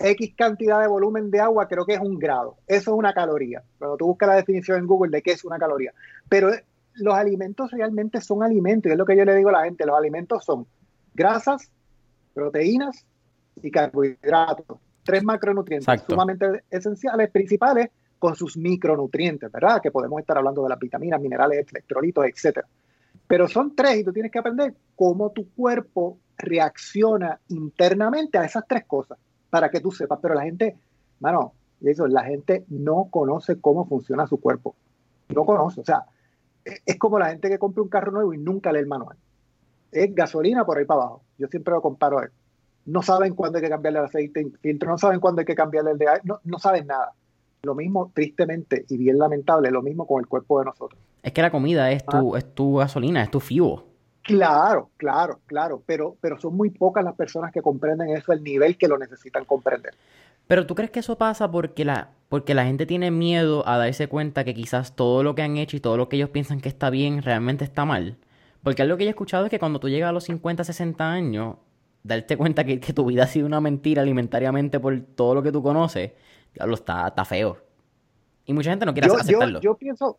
[0.00, 2.56] X cantidad de volumen de agua, creo que es un grado.
[2.66, 3.62] Eso es una caloría.
[3.78, 5.92] Cuando tú buscas la definición en Google de qué es una caloría.
[6.28, 6.50] Pero
[6.94, 9.86] los alimentos realmente son alimentos, y es lo que yo le digo a la gente,
[9.86, 10.66] los alimentos son
[11.14, 11.70] grasas,
[12.34, 13.04] proteínas
[13.62, 14.78] y carbohidratos.
[15.04, 19.80] Tres macronutrientes sumamente esenciales, principales, con sus micronutrientes, ¿verdad?
[19.80, 22.66] Que podemos estar hablando de las vitaminas, minerales, electrolitos, etcétera.
[23.26, 28.64] Pero son tres y tú tienes que aprender cómo tu cuerpo reacciona internamente a esas
[28.66, 29.18] tres cosas
[29.50, 30.18] para que tú sepas.
[30.20, 30.76] Pero la gente,
[31.20, 34.74] mano, eso, la gente no conoce cómo funciona su cuerpo.
[35.28, 35.80] No conoce.
[35.80, 36.04] O sea,
[36.64, 39.16] e, es como la gente que compra un carro nuevo y nunca lee el manual.
[39.92, 41.22] Es gasolina por ahí para abajo.
[41.38, 42.30] Yo siempre lo comparo a él.
[42.86, 45.90] No saben cuándo hay que cambiarle el aceite filtro, no saben cuándo hay que cambiarle
[45.90, 47.12] el de no, no saben nada.
[47.62, 51.00] Lo mismo, tristemente y bien lamentable, lo mismo con el cuerpo de nosotros.
[51.22, 52.38] Es que la comida es tu, ah.
[52.38, 53.84] es tu gasolina, es tu FIBO.
[54.22, 58.76] Claro, claro, claro, pero, pero son muy pocas las personas que comprenden eso, el nivel
[58.76, 59.94] que lo necesitan comprender.
[60.46, 64.08] Pero tú crees que eso pasa porque la, porque la gente tiene miedo a darse
[64.08, 66.68] cuenta que quizás todo lo que han hecho y todo lo que ellos piensan que
[66.68, 68.16] está bien realmente está mal.
[68.62, 71.10] Porque algo que yo he escuchado es que cuando tú llegas a los 50, 60
[71.10, 71.56] años,
[72.02, 75.62] darte cuenta que, tu vida ha sido una mentira alimentariamente por todo lo que tú
[75.62, 76.12] conoces,
[76.54, 77.58] lo está, está feo.
[78.44, 79.60] Y mucha gente no quiere aceptarlo.
[79.60, 80.18] yo pienso,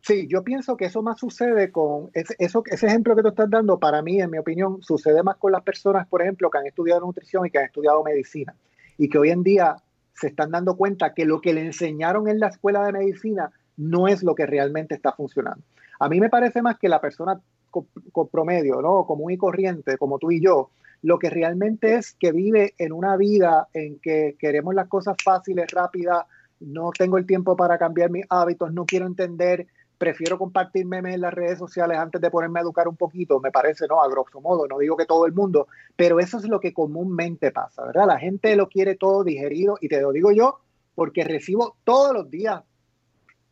[0.00, 3.50] Sí, yo pienso que eso más sucede con ese, eso, ese ejemplo que tú estás
[3.50, 6.66] dando, para mí, en mi opinión, sucede más con las personas, por ejemplo, que han
[6.66, 8.54] estudiado nutrición y que han estudiado medicina
[8.96, 9.76] y que hoy en día
[10.14, 14.08] se están dando cuenta que lo que le enseñaron en la escuela de medicina no
[14.08, 15.62] es lo que realmente está funcionando.
[16.00, 19.04] A mí me parece más que la persona con, promedio, ¿no?
[19.04, 20.70] común y corriente, como tú y yo,
[21.02, 25.70] lo que realmente es que vive en una vida en que queremos las cosas fáciles,
[25.70, 26.24] rápidas,
[26.60, 29.66] no tengo el tiempo para cambiar mis hábitos, no quiero entender
[29.98, 33.50] prefiero compartir memes en las redes sociales antes de ponerme a educar un poquito, me
[33.50, 34.00] parece, ¿no?
[34.00, 37.50] A grosso modo, no digo que todo el mundo, pero eso es lo que comúnmente
[37.50, 38.06] pasa, ¿verdad?
[38.06, 40.60] La gente lo quiere todo digerido y te lo digo yo
[40.94, 42.62] porque recibo todos los días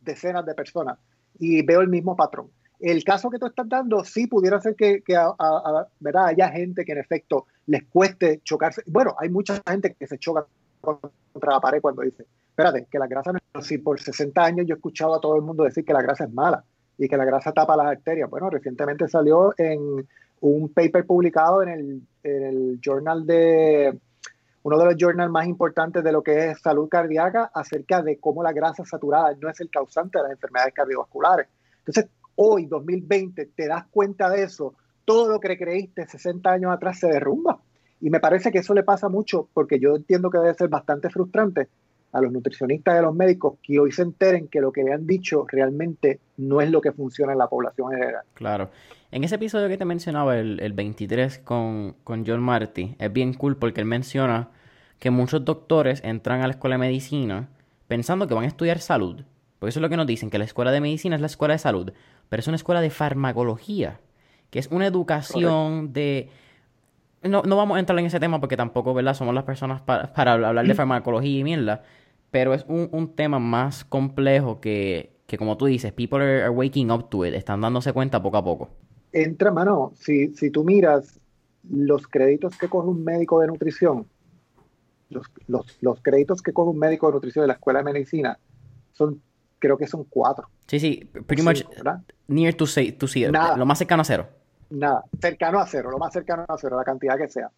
[0.01, 0.97] decenas de personas
[1.37, 2.49] y veo el mismo patrón.
[2.79, 5.01] El caso que tú estás dando, sí pudiera ser que,
[5.99, 6.25] ¿verdad?
[6.27, 8.83] haya gente que en efecto les cueste chocarse.
[8.85, 10.45] Bueno, hay mucha gente que se choca
[10.81, 13.65] contra la pared cuando dice, espérate, que la grasa no es...
[13.65, 16.25] Si por 60 años yo he escuchado a todo el mundo decir que la grasa
[16.25, 16.63] es mala
[16.97, 18.29] y que la grasa tapa las arterias.
[18.29, 20.07] Bueno, recientemente salió en
[20.41, 23.99] un paper publicado en el, en el journal de
[24.63, 28.43] uno de los journals más importantes de lo que es salud cardíaca acerca de cómo
[28.43, 31.47] la grasa saturada no es el causante de las enfermedades cardiovasculares.
[31.79, 34.73] Entonces, hoy, 2020, te das cuenta de eso,
[35.05, 37.59] todo lo que creíste 60 años atrás se derrumba.
[37.99, 41.09] Y me parece que eso le pasa mucho porque yo entiendo que debe ser bastante
[41.09, 41.67] frustrante
[42.11, 44.93] a los nutricionistas y a los médicos que hoy se enteren que lo que le
[44.93, 48.23] han dicho realmente no es lo que funciona en la población general.
[48.33, 48.69] Claro.
[49.11, 53.33] En ese episodio que te mencionaba, el, el 23 con, con John Marty, es bien
[53.33, 54.49] cool porque él menciona
[54.99, 57.49] que muchos doctores entran a la escuela de medicina
[57.87, 59.23] pensando que van a estudiar salud.
[59.59, 61.55] Porque eso es lo que nos dicen, que la escuela de medicina es la escuela
[61.55, 61.91] de salud,
[62.29, 63.99] pero es una escuela de farmacología,
[64.49, 66.29] que es una educación de
[67.23, 69.13] no, no vamos a entrar en ese tema porque tampoco, ¿verdad?
[69.13, 71.83] Somos las personas para, para hablar de farmacología y mierda.
[72.31, 76.91] Pero es un, un tema más complejo que, que, como tú dices, people are, waking
[76.91, 77.33] up to it.
[77.33, 78.69] Están dándose cuenta poco a poco.
[79.13, 81.19] Entra, mano, si, si tú miras
[81.69, 84.05] los créditos que coge un médico de nutrición,
[85.09, 88.37] los, los, los créditos que coge un médico de nutrición de la escuela de medicina,
[88.93, 89.21] son,
[89.59, 90.49] creo que son cuatro.
[90.67, 91.63] Sí, sí, pretty much
[92.27, 93.31] near to, say, to zero.
[93.55, 94.27] Lo más cercano a cero
[94.69, 97.51] nada, cercano a cero, lo más cercano a cero, la cantidad que sea.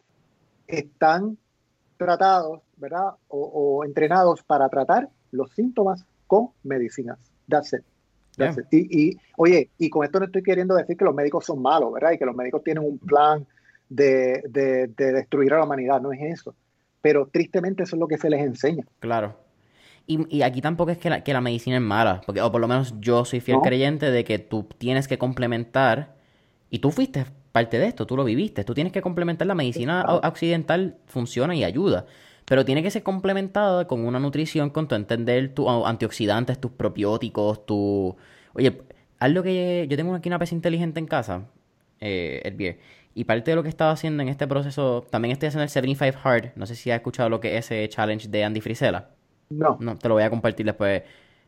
[0.68, 1.38] están
[1.98, 3.12] tratados, ¿verdad?
[3.28, 7.20] O, entrenados para tratar los síntomas con medicinas.
[7.48, 7.84] That's it.
[8.72, 12.12] Y, oye, y con esto no estoy queriendo decir que los médicos son malos, ¿verdad?
[12.12, 13.46] Y que los médicos tienen un plan
[13.90, 14.42] de,
[14.96, 16.56] destruir a la humanidad, no es eso.
[17.02, 18.86] Pero tristemente eso es lo que se les enseña.
[19.00, 19.36] Claro.
[20.12, 22.68] Y, aquí tampoco es que la, que la, medicina es mala, porque, o por lo
[22.68, 26.16] menos yo soy fiel creyente de que tú tienes que complementar,
[26.72, 30.04] y tú fuiste parte de esto, tú lo viviste, tú tienes que complementar la medicina
[30.24, 32.08] occidental, funciona y ayuda,
[32.46, 37.68] pero tiene que ser complementada con una nutrición, con tu entender tus antioxidantes, tus probióticos,
[37.68, 38.18] tu...
[38.54, 38.82] Oye,
[39.20, 41.46] algo que yo tengo aquí una pesa inteligente en casa,
[42.00, 42.80] eh, el beer,
[43.14, 46.18] y parte de lo que estaba haciendo en este proceso, también estoy haciendo el 75
[46.24, 49.10] Hard, no sé si has escuchado lo que es ese challenge de Andy Frisella.
[49.50, 49.78] No.
[49.80, 51.04] No, te lo voy a compartir después.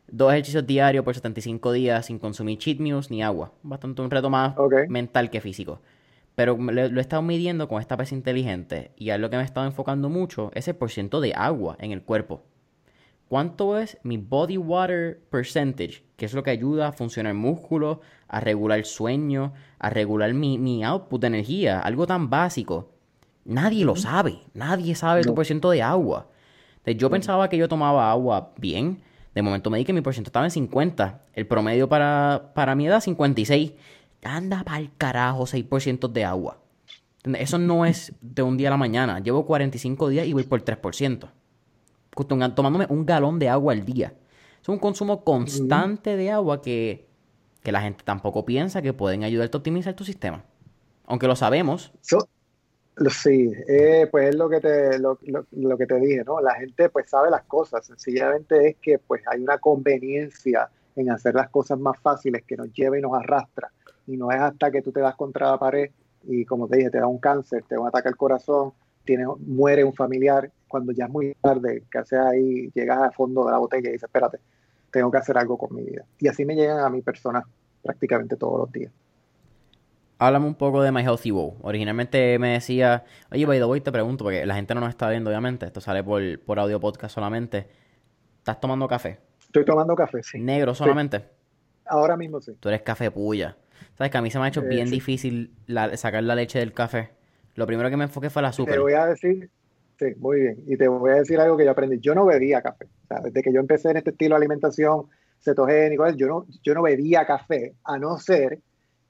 [0.08, 3.54] Dos ejercicios diarios por 75 días sin consumir cheat meals ni agua.
[3.64, 4.56] Bastante un reto más
[4.90, 5.80] mental que físico.
[6.36, 9.46] Pero lo, he estado midiendo con esta pesa inteligente y a lo que me he
[9.46, 12.42] estado enfocando mucho es el porciento de agua en el cuerpo.
[13.28, 16.04] ¿Cuánto es mi body water percentage?
[16.18, 20.58] Que es lo que ayuda a funcionar músculo, a regular el sueño, a regular mi,
[20.58, 21.80] mi output de energía.
[21.80, 22.92] Algo tan básico.
[23.46, 24.40] Nadie lo sabe.
[24.54, 26.28] Nadie sabe tu porciento de agua
[26.86, 29.02] yo pensaba que yo tomaba agua bien.
[29.34, 31.22] De momento me di que mi porcentaje estaba en 50.
[31.34, 33.74] El promedio para, para mi edad, 56.
[34.24, 36.58] Anda para el carajo, 6% de agua.
[37.24, 39.20] Eso no es de un día a la mañana.
[39.20, 41.30] Llevo 45 días y voy por 3%.
[42.56, 44.14] Tomándome un galón de agua al día.
[44.62, 47.08] Es un consumo constante de agua que,
[47.64, 50.44] que la gente tampoco piensa que pueden ayudarte a optimizar tu sistema.
[51.06, 51.92] Aunque lo sabemos.
[53.10, 55.18] Sí, eh, pues es lo que te lo,
[55.52, 56.42] lo, que te dije, ¿no?
[56.42, 61.34] La gente pues sabe las cosas, sencillamente es que pues hay una conveniencia en hacer
[61.34, 63.72] las cosas más fáciles que nos lleva y nos arrastra.
[64.08, 65.90] Y no es hasta que tú te das contra la pared
[66.24, 68.74] y como te dije, te da un cáncer, te da un ataque al corazón,
[69.06, 73.46] tiene, muere un familiar, cuando ya es muy tarde, que haces ahí, llegas al fondo
[73.46, 74.40] de la botella y dices, espérate,
[74.92, 76.06] tengo que hacer algo con mi vida.
[76.20, 77.44] Y así me llegan a mi persona
[77.82, 78.92] prácticamente todos los días
[80.22, 81.58] háblame un poco de My Healthy Wow.
[81.64, 85.10] Originalmente me decía, oye, by the way, te pregunto, porque la gente no nos está
[85.10, 87.68] viendo, obviamente, esto sale por, por audio podcast solamente.
[88.38, 89.20] ¿Estás tomando café?
[89.42, 90.40] Estoy tomando café, sí.
[90.40, 91.24] ¿Negro solamente?
[91.86, 92.54] Ahora mismo sí.
[92.60, 93.58] Tú eres café puya.
[93.98, 95.56] ¿Sabes que a mí se me ha hecho eh, bien difícil
[95.96, 97.10] sacar la leche del café?
[97.56, 98.76] Lo primero que me enfoqué fue el azúcar.
[98.76, 99.50] Te voy a decir,
[99.98, 100.64] sí, muy bien.
[100.68, 102.00] Y te voy a decir algo que yo aprendí.
[102.00, 102.86] Yo no bebía café.
[102.86, 105.08] O sea, desde que yo empecé en este estilo de alimentación
[105.40, 108.60] cetogénico, yo no, yo no bebía café, a no ser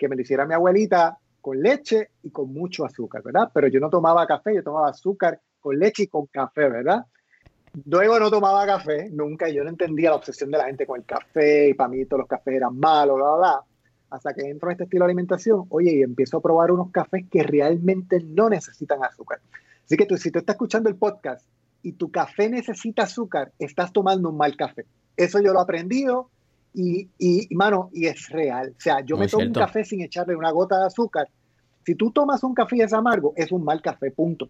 [0.02, 3.52] que me lo hiciera mi abuelita con leche y con mucho azúcar, ¿verdad?
[3.54, 7.06] Pero yo no tomaba café, yo tomaba azúcar con leche y con café, ¿verdad?
[7.86, 11.06] Luego no tomaba café, nunca, yo no entendía la obsesión de la gente con el
[11.06, 13.62] café, y para mí todos los cafés eran malos, bla, bla, bla.
[14.10, 17.26] Hasta que entro en este estilo de alimentación, oye, y empiezo a probar unos cafés
[17.30, 19.40] que realmente no necesitan azúcar.
[19.86, 21.46] Así que tú, si tú estás escuchando el podcast
[21.84, 24.88] y tu café necesita azúcar, estás tomando un mal café.
[25.16, 26.32] Eso yo lo he aprendido
[26.74, 28.74] y, y, mano, y es real.
[28.78, 31.28] O sea, yo me tomo un café sin echarle una gota de azúcar.
[31.86, 34.50] Si tú tomas un café y es amargo, es un mal café, punto.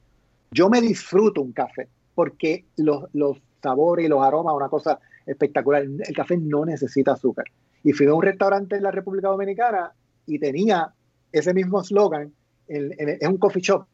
[0.51, 5.83] Yo me disfruto un café porque los, los sabores y los aromas, una cosa espectacular.
[5.83, 7.45] El café no necesita azúcar.
[7.83, 9.91] Y fui a un restaurante en la República Dominicana
[10.27, 10.93] y tenía
[11.31, 12.31] ese mismo slogan,
[12.67, 13.85] es un coffee shop.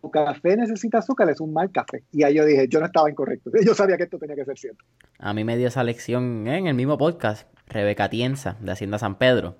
[0.00, 2.04] Tu café necesita azúcar, es un mal café.
[2.12, 3.50] Y ahí yo dije, yo no estaba incorrecto.
[3.64, 4.84] Yo sabía que esto tenía que ser cierto.
[5.18, 9.16] A mí me dio esa lección en el mismo podcast, Rebeca Tienza, de Hacienda San
[9.16, 9.56] Pedro.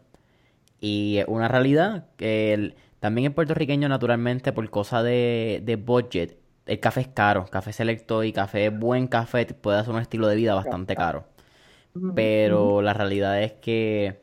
[0.80, 7.02] Y una realidad que también el puertorriqueño, naturalmente, por cosa de, de budget, el café
[7.02, 7.44] es caro.
[7.46, 11.26] Café selecto y café, buen café, puede ser un estilo de vida bastante caro.
[12.14, 14.20] Pero la realidad es que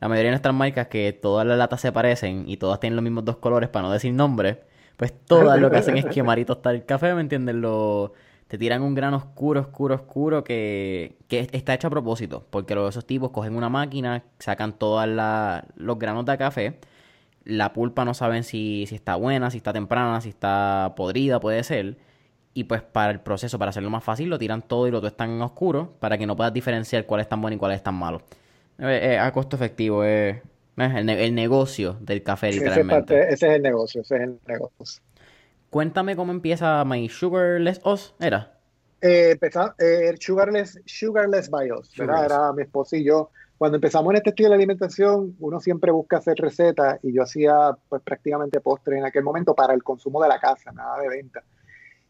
[0.00, 3.02] la mayoría de nuestras marcas, que todas las latas se parecen y todas tienen los
[3.02, 4.56] mismos dos colores, para no decir nombres,
[5.00, 7.54] pues todas lo que hacen es quemar y tostar el café, ¿me entiendes?
[7.54, 8.12] Lo,
[8.48, 13.06] te tiran un grano oscuro, oscuro, oscuro que, que está hecho a propósito, porque esos
[13.06, 16.80] tipos cogen una máquina, sacan todos los granos de café,
[17.44, 21.64] la pulpa no saben si, si está buena, si está temprana, si está podrida, puede
[21.64, 21.96] ser,
[22.52, 25.30] y pues para el proceso, para hacerlo más fácil, lo tiran todo y lo tuestan
[25.30, 27.94] en oscuro para que no puedas diferenciar cuál es tan bueno y cuál es tan
[27.94, 28.20] malo.
[28.78, 30.42] Eh, eh, a costo efectivo, es
[30.76, 33.32] el, negocio del café, literalmente.
[33.32, 35.02] Ese es, el negocio, ese es el negocio.
[35.70, 38.58] Cuéntame cómo empieza My Sugarless Us, ¿era?
[39.00, 39.38] Eh,
[39.78, 42.24] eh Sugarless, Sugarless by Us, ¿verdad?
[42.24, 43.30] Era mi esposo y yo.
[43.58, 47.76] Cuando empezamos en este estilo de alimentación, uno siempre busca hacer recetas y yo hacía
[47.88, 51.42] pues prácticamente postres en aquel momento para el consumo de la casa, nada de venta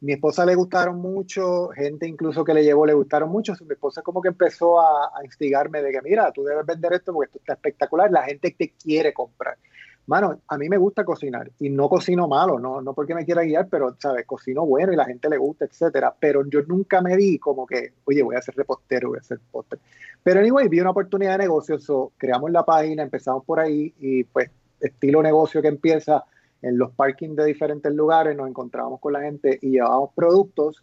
[0.01, 3.55] mi esposa le gustaron mucho, gente incluso que le llevó le gustaron mucho.
[3.67, 7.27] Mi esposa como que empezó a, instigarme de que, mira, tú debes vender esto porque
[7.27, 9.59] esto está espectacular, la gente te quiere comprar.
[10.07, 13.43] Mano, a mí me gusta cocinar y no cocino malo, no, no porque me quiera
[13.43, 14.27] guiar, pero, ¿sabes?
[14.27, 16.15] Cocino bueno y la gente le gusta, etcétera.
[16.19, 19.39] Pero yo nunca me di como que, oye, voy a ser repostero, voy a hacer
[19.51, 19.79] postre.
[20.23, 24.25] Pero anyway, vi una oportunidad de negocio, so, creamos la página, empezamos por ahí y
[24.25, 26.25] pues estilo negocio que empieza
[26.63, 30.83] en los parkings de diferentes lugares, nos encontrábamos con la gente y llevábamos productos.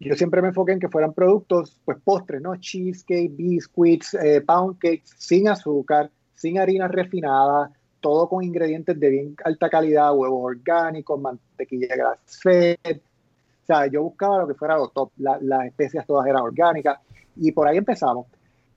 [0.00, 2.54] Yo siempre me enfoqué en que fueran productos, pues postres, ¿no?
[2.56, 9.36] Cheesecake, biscuits, eh, pound cakes, sin azúcar, sin harina refinada, todo con ingredientes de bien
[9.44, 12.76] alta calidad, huevos orgánicos, mantequilla grass fed.
[12.86, 17.00] O sea, yo buscaba lo que fuera lo top, las especias todas eran orgánicas
[17.36, 18.26] y por ahí empezamos.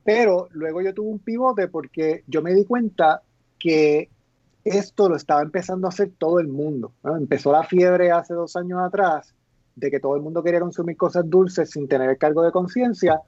[0.04, 3.22] Pero luego yo tuve un pivote porque yo me di cuenta
[3.60, 4.10] que
[4.64, 6.92] esto lo estaba empezando a hacer todo el mundo.
[7.04, 9.34] Empezó la fiebre hace dos años atrás
[9.76, 13.22] de que todo el mundo quería consumir cosas dulces sin tener el cargo de conciencia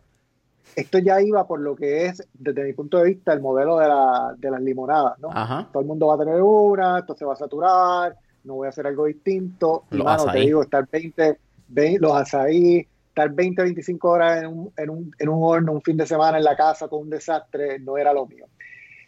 [0.76, 3.88] esto ya iba por lo que es, desde mi punto de vista, el modelo de,
[3.88, 5.30] la, de las limonadas, ¿no?
[5.72, 8.69] Todo el mundo va a tener una, esto se va a saturar, no voy a
[8.69, 9.84] hacer algo distinto.
[9.91, 14.74] Y, mano, te digo, estar 20, 20 los azaí, estar 20, 25 horas en un,
[14.78, 17.80] en, un, en un horno un fin de semana en la casa con un desastre,
[17.80, 18.46] no era lo mío.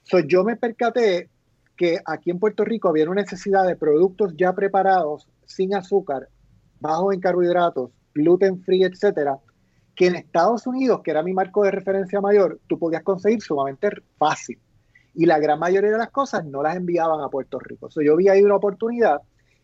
[0.04, 1.30] So, yo me percaté
[1.76, 6.30] que aquí en Puerto Rico había una necesidad de productos ya preparados, sin azúcar,
[6.80, 9.38] bajos en carbohidratos, gluten free, etcétera,
[9.96, 13.90] que en Estados Unidos, que era mi marco de referencia mayor, tú podías conseguir sumamente
[14.18, 14.60] fácil.
[15.14, 17.90] Y la gran mayoría de las cosas no las enviaban a Puerto Rico.
[17.90, 19.22] So, yo vi ahí una oportunidad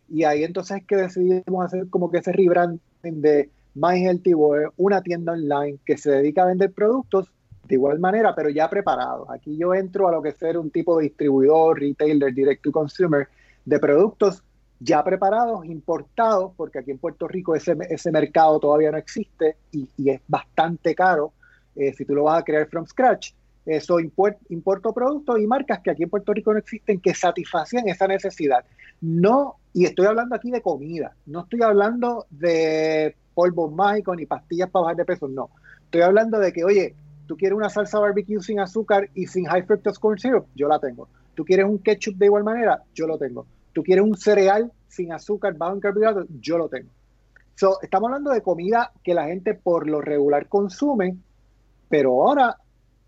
[0.07, 4.73] y ahí entonces es que decidimos hacer como que ese rebranding de My Healthy World,
[4.77, 9.29] una tienda online que se dedica a vender productos de igual manera, pero ya preparados.
[9.29, 13.27] Aquí yo entro a lo que ser un tipo de distribuidor, retailer, direct to consumer
[13.65, 14.43] de productos
[14.83, 19.87] ya preparados, importados, porque aquí en Puerto Rico ese, ese mercado todavía no existe y,
[20.09, 21.33] es bastante caro
[21.75, 23.33] eh, si tú lo vas a crear from scratch.
[23.63, 28.07] Eso importo productos y marcas que aquí en Puerto Rico no existen que satisfacían esa
[28.07, 28.65] necesidad.
[29.01, 34.69] No, y estoy hablando aquí de comida, no estoy hablando de polvos mágicos ni pastillas
[34.71, 35.51] para bajar de peso, no.
[35.83, 36.95] Estoy hablando de que, oye,
[37.27, 40.79] tú quieres una salsa barbecue sin azúcar y sin high fructose corn syrup, yo la
[40.79, 41.07] tengo.
[41.35, 45.11] Tú quieres un ketchup de igual manera, yo lo tengo tú quieres un cereal sin
[45.13, 46.89] azúcar, bajo en carbohidratos, yo lo tengo.
[47.81, 51.17] estamos hablando de comida que la gente por lo regular consume,
[51.89, 52.57] pero ahora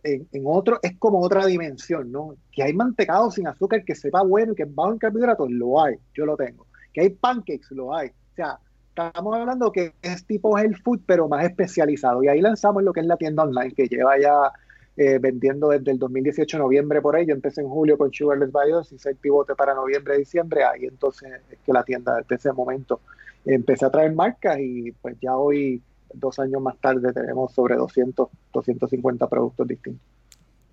[0.03, 2.35] en, otro es como otra dimensión, ¿no?
[2.51, 5.81] Que hay mantecado sin azúcar que sepa bueno y que es bajo en carbohidratos, lo
[5.81, 6.67] hay, yo lo tengo.
[6.93, 8.09] Que hay pancakes, lo hay.
[8.09, 8.59] O sea,
[8.95, 12.23] estamos hablando que es tipo health food, pero más especializado.
[12.23, 14.51] Y ahí lanzamos lo que es la tienda online, que lleva ya
[14.95, 17.25] eh, vendiendo desde el 2018 noviembre por ahí.
[17.25, 20.63] Yo empecé en julio con Sugarless Bios, hice el pivote para noviembre, diciembre.
[20.63, 23.01] Ahí entonces es que la tienda desde ese momento
[23.45, 25.81] empecé a traer marcas y pues ya hoy,
[26.13, 30.07] dos años más tarde, tenemos sobre 200, 250 productos distintos.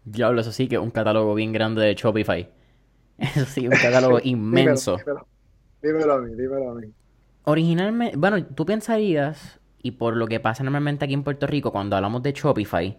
[0.04, 2.48] Diablo, eso sí que es un catálogo bien grande de Shopify.
[3.18, 4.96] Eso sí, un catálogo inmenso.
[5.83, 6.90] Dímelo, a mí, dímelo a mí.
[7.44, 11.96] Originalmente, bueno, tú pensarías, y por lo que pasa normalmente aquí en Puerto Rico, cuando
[11.96, 12.98] hablamos de Shopify,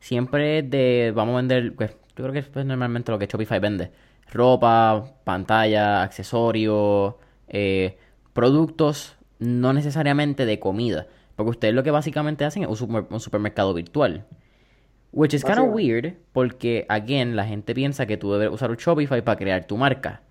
[0.00, 3.60] siempre de, vamos a vender, pues, yo creo que es pues, normalmente lo que Shopify
[3.60, 3.90] vende.
[4.32, 7.14] Ropa, pantalla, accesorios,
[7.48, 7.96] eh,
[8.32, 11.06] productos, no necesariamente de comida.
[11.36, 14.24] Porque ustedes lo que básicamente hacen es un, supermercado virtual.
[15.12, 18.76] Which is kind of weird, porque, again, la gente piensa que tú debes usar un
[18.76, 20.22] Shopify para crear tu marca.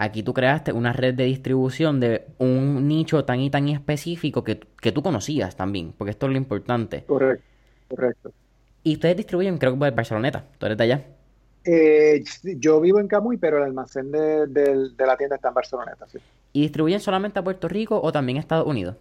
[0.00, 4.60] Aquí tú creaste una red de distribución de un nicho tan y tan específico que,
[4.80, 7.02] que tú conocías también, porque esto es lo importante.
[7.02, 7.44] Correcto,
[7.88, 8.30] correcto.
[8.84, 10.44] Y ustedes distribuyen, creo que por Barceloneta.
[10.56, 11.04] ¿Tú eres de allá?
[11.64, 14.46] Eh, yo vivo en Camuy, pero el almacén de,
[14.98, 16.18] la tienda está en Barceloneta, sí.
[16.52, 18.94] ¿Y distribuyen solamente a Puerto Rico o también a Estados Unidos?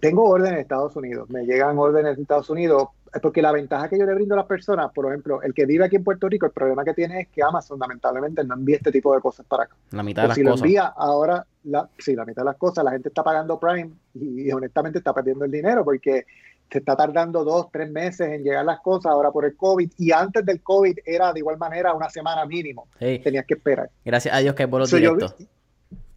[0.00, 2.88] Tengo órdenes en Estados Unidos, me llegan órdenes de Estados Unidos,
[3.20, 5.84] porque la ventaja que yo le brindo a las personas, por ejemplo, el que vive
[5.84, 8.92] aquí en Puerto Rico, el problema que tiene es que Amazon lamentablemente no envía este
[8.92, 9.76] tipo de cosas para acá.
[9.90, 10.60] La mitad de las si cosas.
[10.60, 13.90] lo envía ahora, la, sí, la mitad de las cosas, la gente está pagando Prime
[14.14, 16.26] y honestamente está perdiendo el dinero porque
[16.70, 20.10] se está tardando dos, tres meses en llegar las cosas ahora por el COVID y
[20.10, 22.88] antes del COVID era de igual manera una semana mínimo.
[22.98, 23.90] Tenías que esperar.
[24.04, 25.34] Gracias a Dios que es por directos.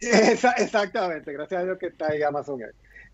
[0.00, 2.60] exactamente, gracias a Dios que está ahí Amazon.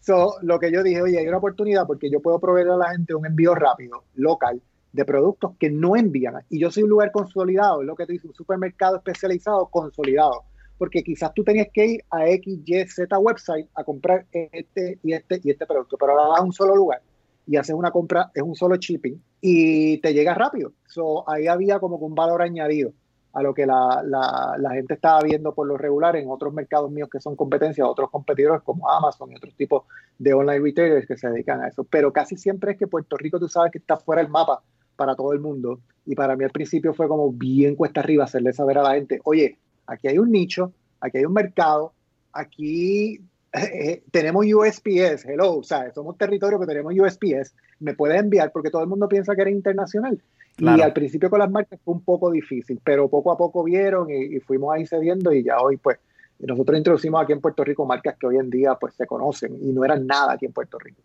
[0.02, 2.90] So, lo que yo dije, oye, hay una oportunidad porque yo puedo proveer a la
[2.90, 4.60] gente un envío rápido, local,
[4.92, 6.34] de productos que no envían.
[6.50, 10.42] Y yo soy un lugar consolidado, es lo que te dice, un supermercado especializado consolidado.
[10.76, 15.12] Porque quizás tú tenías que ir a X, Y, Z website a comprar este y
[15.12, 17.00] este y este producto, pero ahora vas a un solo lugar
[17.46, 20.72] y haces una compra, es un solo shipping y te llega rápido.
[20.88, 22.92] So, ahí había como un valor añadido
[23.32, 27.08] a lo que la, la, gente estaba viendo por lo regular en otros mercados míos
[27.10, 29.84] que son competencia, otros competidores como Amazon y otros tipos
[30.18, 31.84] de online retailers que se dedican a eso.
[31.84, 34.62] Pero casi siempre es que Puerto Rico tú sabes que está fuera del mapa
[34.96, 35.80] para todo el mundo.
[36.04, 39.20] Y para mí al principio fue como bien cuesta arriba hacerle saber a la gente,
[39.24, 41.94] oye, aquí hay un nicho, aquí hay un mercado,
[42.32, 43.20] aquí
[43.52, 48.70] eh, tenemos USPS, hello, o sea, somos territorio que tenemos USPS, me puede enviar porque
[48.70, 50.22] todo el mundo piensa que era internacional.
[50.58, 54.08] Y al principio con las marcas fue un poco difícil, pero poco a poco vieron
[54.10, 55.98] y, fuimos ahí cediendo y ya hoy pues
[56.38, 59.72] nosotros introducimos aquí en Puerto Rico marcas que hoy en día pues se conocen y
[59.72, 61.00] no eran nada aquí en Puerto Rico.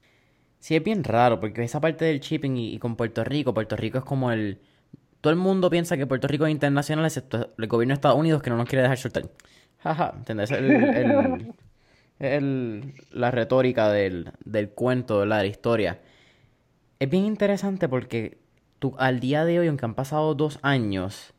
[0.60, 4.00] Sí, es bien raro porque esa parte del shipping y, con Puerto Rico, Puerto Rico
[4.00, 4.60] es como el...
[5.22, 8.42] Todo el mundo piensa que Puerto Rico es internacional excepto el gobierno de Estados Unidos
[8.42, 9.30] que no nos quiere dejar soltar.
[9.80, 10.52] Jaja, ¿entendés?
[10.52, 11.54] El,
[12.20, 16.00] el, la retórica del, del cuento, de la historia.
[17.00, 18.38] Es bien interesante porque
[18.80, 21.34] tú, al día de hoy, aunque han pasado dos años,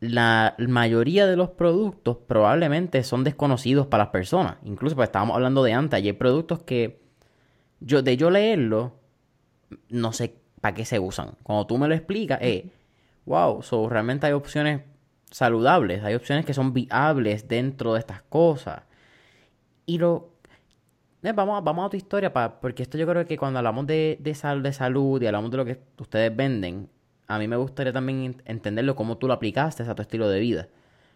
[0.00, 4.56] la mayoría de los productos probablemente son desconocidos para las personas.
[4.64, 7.00] Incluso, pues estábamos hablando de antes, hay productos que
[7.80, 8.96] yo, de yo leerlo,
[9.88, 11.36] no sé para qué se usan.
[11.42, 12.70] Cuando tú me lo explicas, eh,
[13.26, 14.82] wow, so, realmente hay opciones
[15.30, 18.82] saludables, hay opciones que son viables dentro de estas cosas.
[19.86, 20.33] Y lo...
[21.24, 24.60] Eh, vamos, vamos a tu historia, porque esto yo creo que cuando hablamos de, de,
[24.60, 26.90] de salud y hablamos de lo que ustedes venden,
[27.26, 30.68] a mí me gustaría también entenderlo cómo tú lo aplicaste a tu estilo de vida.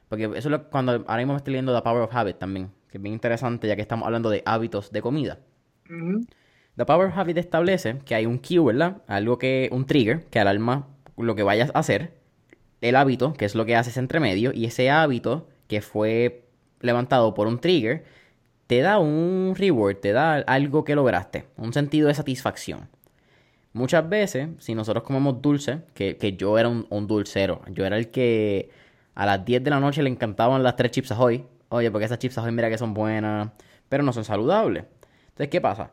[0.09, 2.71] Porque eso es lo, cuando ahora mismo me estoy leyendo The Power of Habit también,
[2.91, 5.41] que es bien interesante ya que estamos hablando de hábitos de comida.
[6.77, 9.03] The Power of Habit establece que hay un cue, ¿verdad?
[9.09, 10.89] Algo que, un trigger, que alarma
[11.19, 12.15] lo que vayas a hacer,
[12.81, 16.49] el hábito, que es lo que haces entre medio, y ese hábito que fue
[16.81, 18.05] levantado por un trigger,
[18.69, 22.89] te da un reward, te da algo que lograste, un sentido de satisfacción.
[23.73, 28.69] Muchas veces, si nosotros comemos dulce, que, yo era un, dulcero, yo era el que
[29.15, 31.47] a las 10 de la noche le encantaban las tres chips ahoy.
[31.71, 33.51] Oye, porque esas chips ahoy mira que son buenas,
[33.89, 34.85] pero no son saludables.
[35.29, 35.93] Entonces, ¿qué pasa?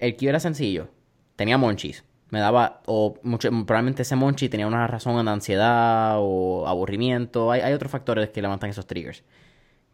[0.00, 0.88] El que era sencillo,
[1.36, 2.04] tenía monchis.
[2.30, 7.52] Me daba, o mucho, probablemente ese monchi tenía una razón de ansiedad o aburrimiento.
[7.52, 9.22] Hay, hay otros factores que levantan esos triggers.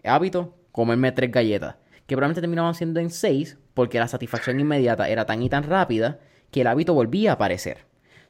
[0.04, 1.76] Hábito, comerme tres galletas
[2.06, 6.20] que probablemente terminaban siendo en 6 porque la satisfacción inmediata era tan y tan rápida
[6.50, 7.78] que el hábito volvía a aparecer.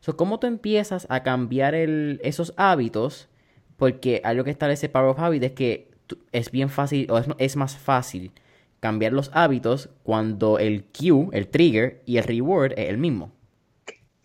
[0.00, 3.28] So, ¿Cómo tú empiezas a cambiar esos hábitos?
[3.76, 5.90] Porque algo que establece Power of Habit es que
[6.32, 8.32] es bien fácil, o es, más fácil
[8.80, 13.32] cambiar los hábitos cuando el cue, el trigger y el reward es el mismo.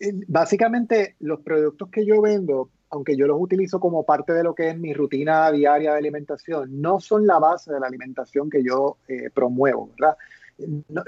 [0.00, 4.54] Eh, básicamente, los productos que yo vendo aunque yo los utilizo como parte de lo
[4.54, 8.62] que es mi rutina diaria de alimentación, no son la base de la alimentación que
[8.62, 10.16] yo eh, promuevo, ¿verdad?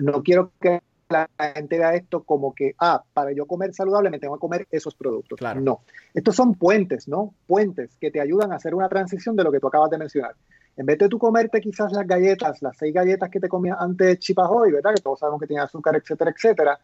[0.00, 4.18] No, quiero que la gente vea esto como que, ah, para yo comer saludable me
[4.18, 5.38] tengo que comer esos productos.
[5.38, 5.60] Claro.
[5.60, 5.80] No,
[6.14, 7.34] estos son puentes, ¿no?
[7.46, 10.34] Puentes que te ayudan a hacer una transición de lo que tú acabas de mencionar.
[10.76, 14.06] En vez de tú comerte quizás las galletas, las seis galletas que te comías antes
[14.06, 14.94] de Chipahoy, ¿verdad?
[14.94, 16.80] Que todos sabemos que tiene azúcar, etcétera, etcétera.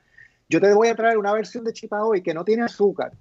[0.48, 3.12] Yo te voy a traer una versión de Chipahoy que no tiene azúcar,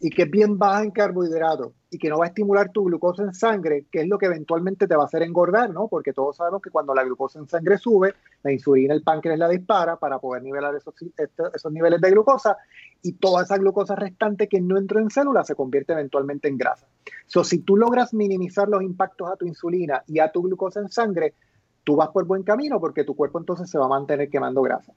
[0.00, 3.22] y que es bien baja en carbohidratos y que no va a estimular tu glucosa
[3.22, 5.88] en sangre, que es lo que eventualmente te va a hacer engordar, ¿no?
[5.88, 9.48] Porque todos sabemos que cuando la glucosa en sangre sube, la insulina, el páncreas la
[9.48, 10.94] dispara para poder nivelar esos,
[11.54, 12.56] esos niveles de glucosa
[13.02, 16.86] y toda esa glucosa restante que no entró en células se convierte eventualmente en grasa.
[17.26, 20.90] So, si tú logras minimizar los impactos a tu insulina y a tu glucosa en
[20.90, 21.34] sangre,
[21.82, 24.92] tú vas por buen camino porque tu cuerpo entonces se va a mantener quemando grasa.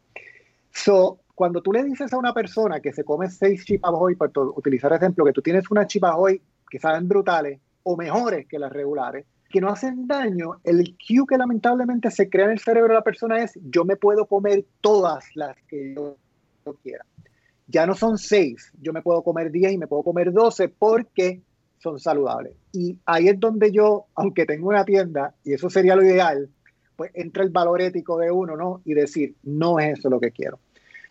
[0.74, 4.94] So, cuando tú le dices a una persona que se come seis chipahoy, por utilizar
[4.94, 6.40] ejemplo, que tú tienes una chipahoy
[6.70, 11.40] que saben brutales o mejores que las regulares, que no hacen daño, el cue que
[11.40, 15.26] lamentablemente se crea en el cerebro de la persona es yo me puedo comer todas
[15.34, 16.16] las que yo,
[16.84, 17.08] quiera.
[17.66, 21.42] Ya no son seis, yo me puedo comer diez y me puedo comer doce porque
[21.80, 22.54] son saludables.
[22.72, 26.52] Y ahí es donde yo, aunque tengo una tienda, y eso sería lo ideal,
[26.96, 28.84] pues entra el valor ético de uno, ¿no?
[28.86, 30.60] Y decir, no es eso lo que quiero.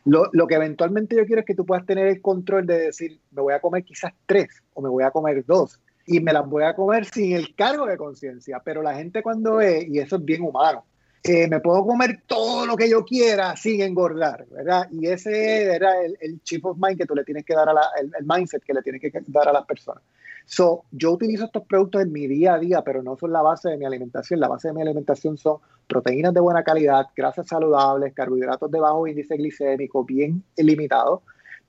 [0.05, 3.42] Lo, que eventualmente yo quiero es que tú puedas tener el control de decir, me
[3.42, 6.64] voy a comer quizás tres o me voy a comer dos y me las voy
[6.64, 8.61] a comer sin el cargo de conciencia.
[8.64, 10.84] Pero la gente cuando ve, y eso es bien humano,
[11.22, 14.88] eh, me puedo comer todo lo que yo quiera sin engordar, ¿verdad?
[14.90, 17.82] Y ese era el, chip of mind que tú le tienes que dar a la,
[18.01, 20.03] el mindset que le tienes que dar a las personas.
[20.47, 23.68] So, yo utilizo estos productos en mi día a día, pero no son la base
[23.70, 24.41] de mi alimentación.
[24.41, 29.07] La base de mi alimentación son proteínas de buena calidad, grasas saludables, carbohidratos de bajo
[29.07, 31.20] índice glicémico, bien limitados.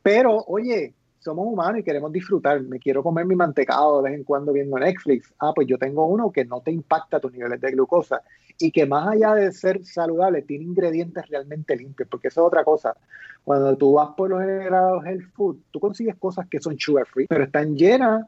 [0.01, 2.61] Pero, oye, somos humanos y queremos disfrutar.
[2.61, 5.31] Me quiero comer mi mantecado de vez en cuando viendo Netflix.
[5.39, 8.21] Ah, pues yo tengo uno que no te impacta tus niveles de glucosa
[8.57, 12.63] y que más allá de ser saludable, tiene ingredientes realmente limpios, porque eso es otra
[12.63, 12.95] cosa.
[13.43, 17.27] Cuando tú vas por los generados health food, tú consigues cosas que son sugar free,
[17.27, 18.25] pero están llenas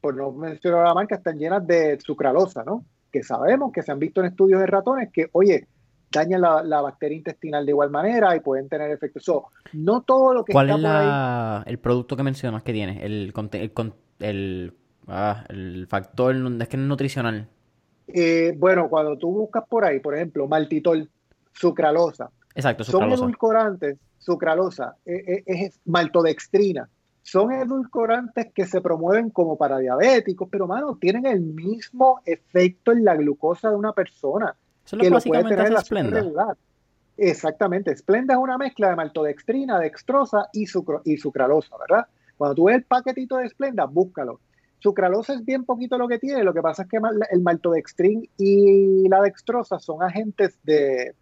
[0.00, 2.84] por no mencionar la marca, están llenas de sucralosa, ¿no?
[3.10, 5.66] Que sabemos que se han visto en estudios de ratones que, oye,
[6.10, 9.24] dañan la, bacteria intestinal de igual manera y pueden tener efectos.
[9.72, 13.04] no todo lo que ¿Cuál es el producto que mencionas que tiene?
[13.04, 14.74] El, el, el,
[15.06, 17.48] ah, el factor, es que es nutricional.
[18.08, 21.08] Eh, bueno, cuando tú buscas por ahí, por ejemplo, maltitol,
[21.52, 22.30] sucralosa.
[22.54, 23.16] Exacto, sucralosa.
[23.16, 26.88] Son edulcorantes, sucralosa, eh, eh, es maltodextrina.
[27.22, 33.04] Son edulcorantes que se promueven como para diabéticos, pero, mano, tienen el mismo efecto en
[33.04, 34.56] la glucosa de una persona.
[34.84, 36.20] Eso es lo que, básicamente puede tener Splenda.
[36.20, 36.56] Regular.
[37.16, 37.96] Exactamente.
[37.96, 40.64] Splenda es una mezcla de maltodextrina, dextrosa y,
[41.04, 42.06] y sucralosa, ¿verdad?
[42.38, 44.40] Cuando tú ves el paquetito de Splenda, búscalo.
[44.78, 46.98] Sucralosa es bien poquito lo que tiene, lo que pasa es que
[47.30, 51.14] el maltodextrin y la dextrosa son agentes de,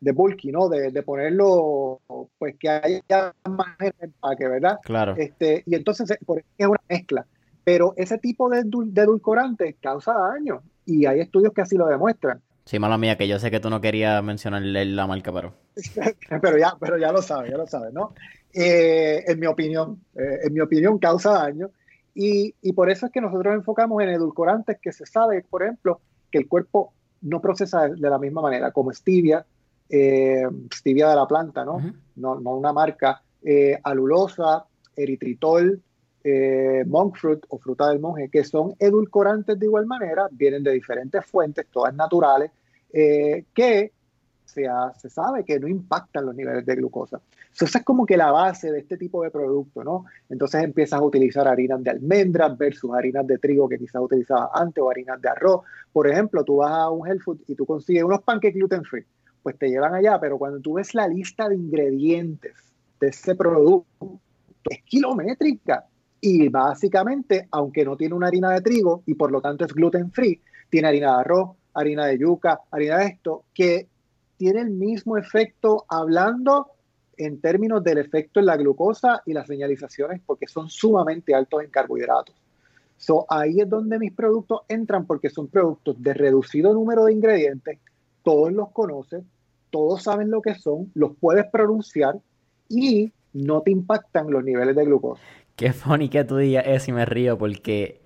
[0.00, 0.68] de bulky, ¿no?
[0.68, 2.00] De, ponerlo,
[2.38, 4.78] pues que haya más en el empaque, ¿verdad?
[4.82, 5.14] Claro.
[5.16, 7.26] Este, y entonces es una mezcla.
[7.64, 12.40] Pero ese tipo de, de edulcorante causa daño y hay estudios que así lo demuestran.
[12.64, 15.54] Sí, mala mía, que yo sé que tú no querías mencionarle la marca, pero.
[16.42, 18.14] pero ya, pero ya lo sabes, ya lo sabes, ¿no?
[18.52, 21.70] Eh, en mi opinión, eh, en mi opinión, causa daño.
[22.14, 26.00] Y, y, por eso es que nosotros enfocamos en edulcorantes que se sabe, por ejemplo,
[26.30, 26.92] que el cuerpo
[27.22, 29.46] no procesa de la misma manera, como stevia,
[29.88, 31.80] eh, stevia de la planta, ¿no?
[32.16, 33.22] no, no, una marca,
[33.82, 34.64] alulosa,
[34.96, 35.80] eritritol,
[36.86, 41.24] monk fruit o fruta del monje, que son edulcorantes de igual manera, vienen de diferentes
[41.24, 42.50] fuentes, todas naturales,
[42.92, 43.92] eh, que
[44.44, 44.66] se,
[44.98, 47.20] se, sabe que no impactan los niveles de glucosa.
[47.52, 50.06] Esa es como que la base de este tipo de producto, ¿no?
[50.30, 54.82] Entonces empiezas a utilizar harinas de almendras versus harinas de trigo que quizás utilizabas antes
[54.82, 55.62] o harinas de arroz.
[55.92, 59.04] Por ejemplo, tú vas a un health food y tú consigues unos pancakes gluten free,
[59.42, 62.54] pues te llevan allá, pero cuando tú ves la lista de ingredientes
[63.00, 64.20] de ese producto,
[64.68, 65.86] es kilométrica.
[66.20, 70.10] Y básicamente, aunque no tiene una harina de trigo y por lo tanto es gluten
[70.10, 73.88] free, tiene harina de arroz, harina de yuca, harina de esto, que
[74.36, 76.72] tiene el mismo efecto hablando
[77.16, 81.70] en términos del efecto en la glucosa y las señalizaciones porque son sumamente altos en
[81.70, 82.34] carbohidratos.
[82.96, 87.78] So, ahí es donde mis productos entran porque son productos de reducido número de ingredientes,
[88.28, 89.26] todos los conocen,
[89.70, 92.16] todos saben lo que son, los puedes pronunciar
[92.68, 95.22] y no te impactan los niveles de glucosa.
[95.56, 98.02] Qué funny que tú digas eso y me río porque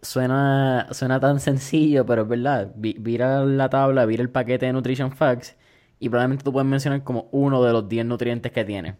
[0.00, 2.72] suena, suena tan sencillo, pero es verdad.
[2.76, 5.54] Vira la tabla, vira el paquete de Nutrition Facts
[5.98, 8.96] y probablemente tú puedes mencionar como uno de los 10 nutrientes que tiene.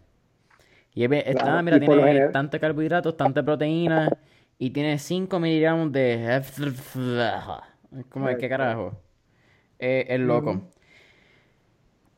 [0.93, 4.15] Y está, mira, tiene tanto carbohidratos, tanta proteína
[4.59, 6.35] y tiene 5 miligramos de...
[6.37, 9.01] Es como, ¿qué carajo?
[9.79, 10.61] Eh, es loco.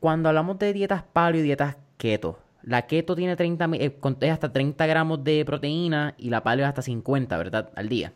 [0.00, 3.98] Cuando hablamos de dietas paleo y dietas keto, la keto tiene 30, eh,
[4.30, 7.70] hasta 30 gramos de proteína y la paleo hasta 50, ¿verdad?
[7.74, 8.12] Al día.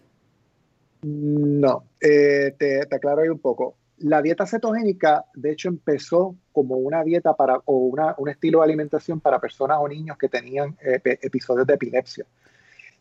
[1.03, 3.76] No, eh, te, aclaro ahí un poco.
[3.99, 8.64] La dieta cetogénica, de hecho, empezó como una dieta para, o una, un estilo de
[8.64, 12.24] alimentación para personas o niños que tenían eh, episodios de epilepsia.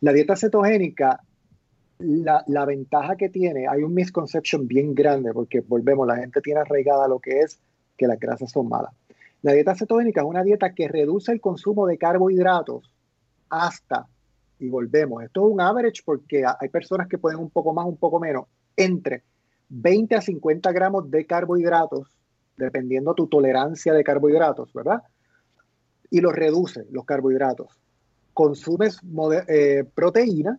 [0.00, 1.20] La dieta cetogénica,
[1.98, 7.08] la, ventaja que tiene, hay un misconception bien grande, porque volvemos, la gente tiene arraigada
[7.08, 7.60] lo que es
[7.96, 8.92] que las grasas son malas.
[9.42, 12.90] La dieta cetogénica es una dieta que reduce el consumo de carbohidratos
[13.50, 14.06] hasta
[14.58, 15.22] y volvemos.
[15.22, 18.46] Esto es un average porque hay personas que pueden un poco más, un poco menos,
[18.76, 19.22] entre
[19.68, 22.08] 20 a 50 gramos de carbohidratos,
[22.56, 25.02] dependiendo tu tolerancia de carbohidratos, ¿verdad?
[26.10, 27.68] Y los reduce, los carbohidratos.
[28.32, 28.98] Consumes
[29.48, 30.58] eh, proteína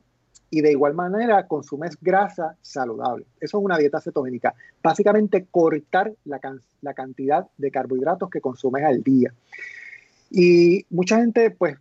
[0.49, 3.25] y de igual manera consumes grasa saludable.
[3.39, 4.53] Eso es una dieta cetogénica.
[4.81, 6.39] Básicamente cortar la,
[6.81, 9.33] la cantidad de carbohidratos que consumes al día.
[10.31, 11.77] Y mucha gente, pues,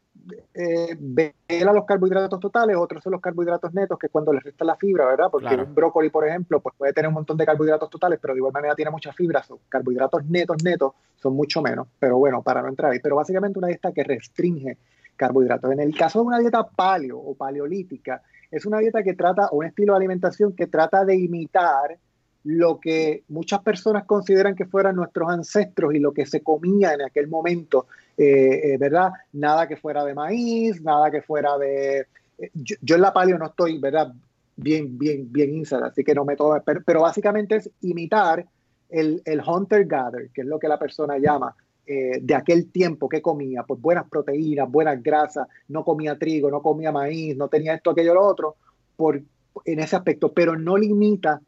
[0.54, 4.64] eh, vela los carbohidratos totales, otros son los carbohidratos netos, que es cuando le resta
[4.64, 5.28] la fibra, ¿verdad?
[5.30, 8.38] Porque un brócoli, por ejemplo, pues puede tener un montón de carbohidratos totales, pero de
[8.38, 9.46] igual manera tiene muchas fibras.
[9.46, 11.88] Son carbohidratos netos, netos, son mucho menos.
[11.98, 13.00] Pero bueno, para no entrar ahí.
[13.02, 14.78] Pero básicamente una dieta que restringe
[15.16, 15.72] carbohidratos.
[15.72, 18.22] En el caso de una dieta paleo o paleolítica,
[18.54, 21.98] es una dieta que trata, o un estilo de alimentación que trata de imitar
[22.44, 27.02] lo que muchas personas consideran que fueran nuestros ancestros y lo que se comía en
[27.02, 27.86] aquel momento,
[28.16, 29.10] eh, eh, ¿verdad?
[29.32, 32.06] Nada que fuera de maíz, nada que fuera de...
[32.38, 34.12] Eh, yo, en la paleo no estoy, ¿verdad?
[34.56, 38.46] Bien, bien, bien inside, así que no me todo, pero, básicamente es imitar
[38.88, 41.56] el, el hunter-gather, que es lo que la persona llama,
[41.86, 46.90] de aquel tiempo que comía, pues buenas proteínas, buenas grasas, no comía trigo, no comía
[46.92, 48.56] maíz, no tenía esto, aquello, lo otro,
[48.96, 49.20] por,
[49.64, 51.40] en ese aspecto, pero no limita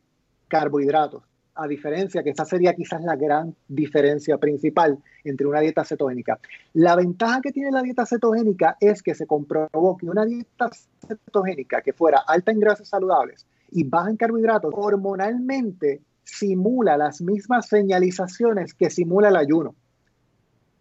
[0.48, 1.22] carbohidratos,
[1.54, 6.38] a diferencia que esa sería quizás la gran diferencia principal entre una dieta cetogénica.
[6.74, 10.70] La ventaja que tiene la dieta cetogénica es que se comprobó que una dieta
[11.06, 17.68] cetogénica que fuera alta en grasas saludables y baja en carbohidratos, hormonalmente simula las mismas
[17.68, 19.74] señalizaciones que simula el ayuno.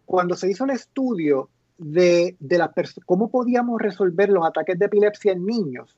[0.06, 2.72] Cuando se hizo el estudio de, de la
[3.04, 5.94] cómo podíamos resolver los ataques de epilepsia en niños,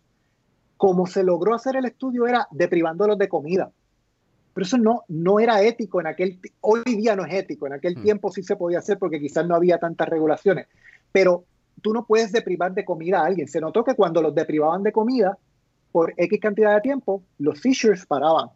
[0.77, 3.71] como se logró hacer el estudio era deprivándolos de comida.
[4.55, 7.99] Pero eso no, no era ético en aquel, hoy día no es ético, en aquel
[7.99, 8.03] hmm.
[8.03, 10.67] tiempo sí se podía hacer porque quizás no había tantas regulaciones,
[11.13, 11.45] pero
[11.81, 13.47] tú no puedes deprivar de comida a alguien.
[13.47, 15.39] Se notó que cuando los deprivaban de comida,
[15.93, 18.51] por X cantidad de tiempo, los seizures paraban.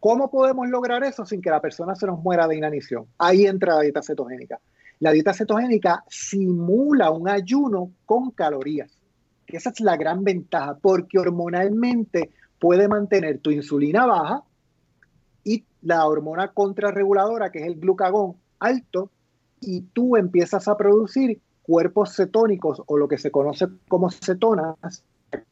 [0.00, 3.06] ¿Cómo podemos lograr eso sin que la persona se nos muera de inanición?
[3.18, 4.58] Ahí entra la dieta cetogénica.
[4.98, 8.90] La dieta cetogénica simula un ayuno con calorías.
[9.46, 14.42] Esa es la gran ventaja, porque hormonalmente puede mantener tu insulina baja
[15.44, 19.10] y la hormona contrarreguladora, que es el glucagón, alto,
[19.60, 25.04] y tú empiezas a producir cuerpos cetónicos o lo que se conoce como cetonas,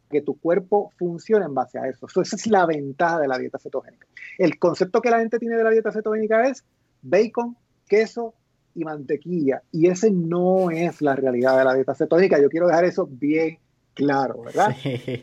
[0.08, 2.06] que tu cuerpo funcione en base a eso.
[2.06, 4.06] esa es la ventaja de la dieta cetogénica.
[4.38, 6.64] El concepto que la gente tiene de la dieta cetogénica es
[7.02, 7.56] bacon,
[7.86, 8.34] queso
[8.74, 9.62] y mantequilla.
[9.72, 12.40] Y ese no es la realidad de la dieta cetogénica.
[12.40, 13.58] Yo quiero dejar eso bien
[13.94, 14.76] claro, ¿verdad?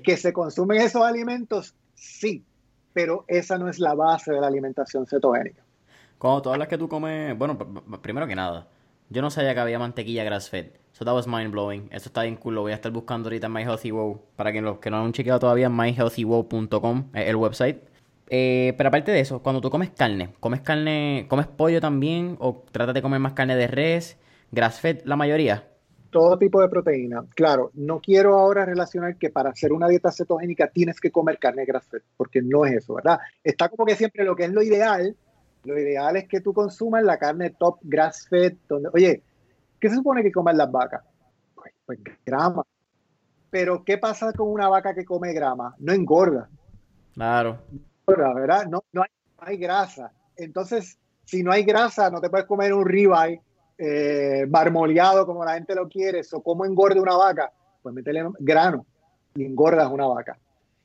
[0.03, 2.43] Que se consumen esos alimentos, sí,
[2.93, 5.63] pero esa no es la base de la alimentación cetogénica.
[6.17, 7.57] Cuando todas las que tú comes, bueno,
[8.01, 8.67] primero que nada,
[9.09, 10.67] yo no sabía que había mantequilla grass fed.
[10.97, 11.89] So that was mind blowing.
[11.91, 12.55] Eso está bien cool.
[12.55, 14.21] Lo voy a estar buscando ahorita en My Healthy Wow.
[14.37, 17.81] Para que los que no han chequeado todavía, myhealthywow.com es el website.
[18.29, 22.37] Eh, pero aparte de eso, cuando tú comes carne, ¿comes carne, comes pollo también?
[22.39, 24.17] ¿O tratas de comer más carne de res?
[24.51, 25.67] ¿Grass fed la mayoría?
[26.11, 27.25] Todo tipo de proteína.
[27.35, 31.65] Claro, no quiero ahora relacionar que para hacer una dieta cetogénica tienes que comer carne
[31.65, 33.19] grass fed, porque no es eso, ¿verdad?
[33.43, 35.13] Está como que siempre lo que es lo ideal.
[35.65, 39.23] Lo ideal es que tú consumas la carne top grass fed, donde, oye,
[39.85, 41.03] ¿Qué se supone que comen las vacas?
[41.53, 42.65] Pues, pues, grama.
[43.51, 45.75] Pero ¿qué pasa con una vaca que come grama?
[45.77, 46.49] No engorda.
[47.13, 47.59] Claro.
[48.07, 48.65] ¿verdad?
[48.65, 49.03] No, no,
[49.37, 50.11] hay, grasa.
[50.37, 53.43] Entonces, si no hay grasa, no te puedes comer un ribeye
[53.77, 56.21] eh, marmoleado como la gente lo quiere.
[56.33, 57.53] O cómo engorda una vaca.
[57.83, 58.87] Pues métele grano
[59.35, 60.35] y engordas una vaca.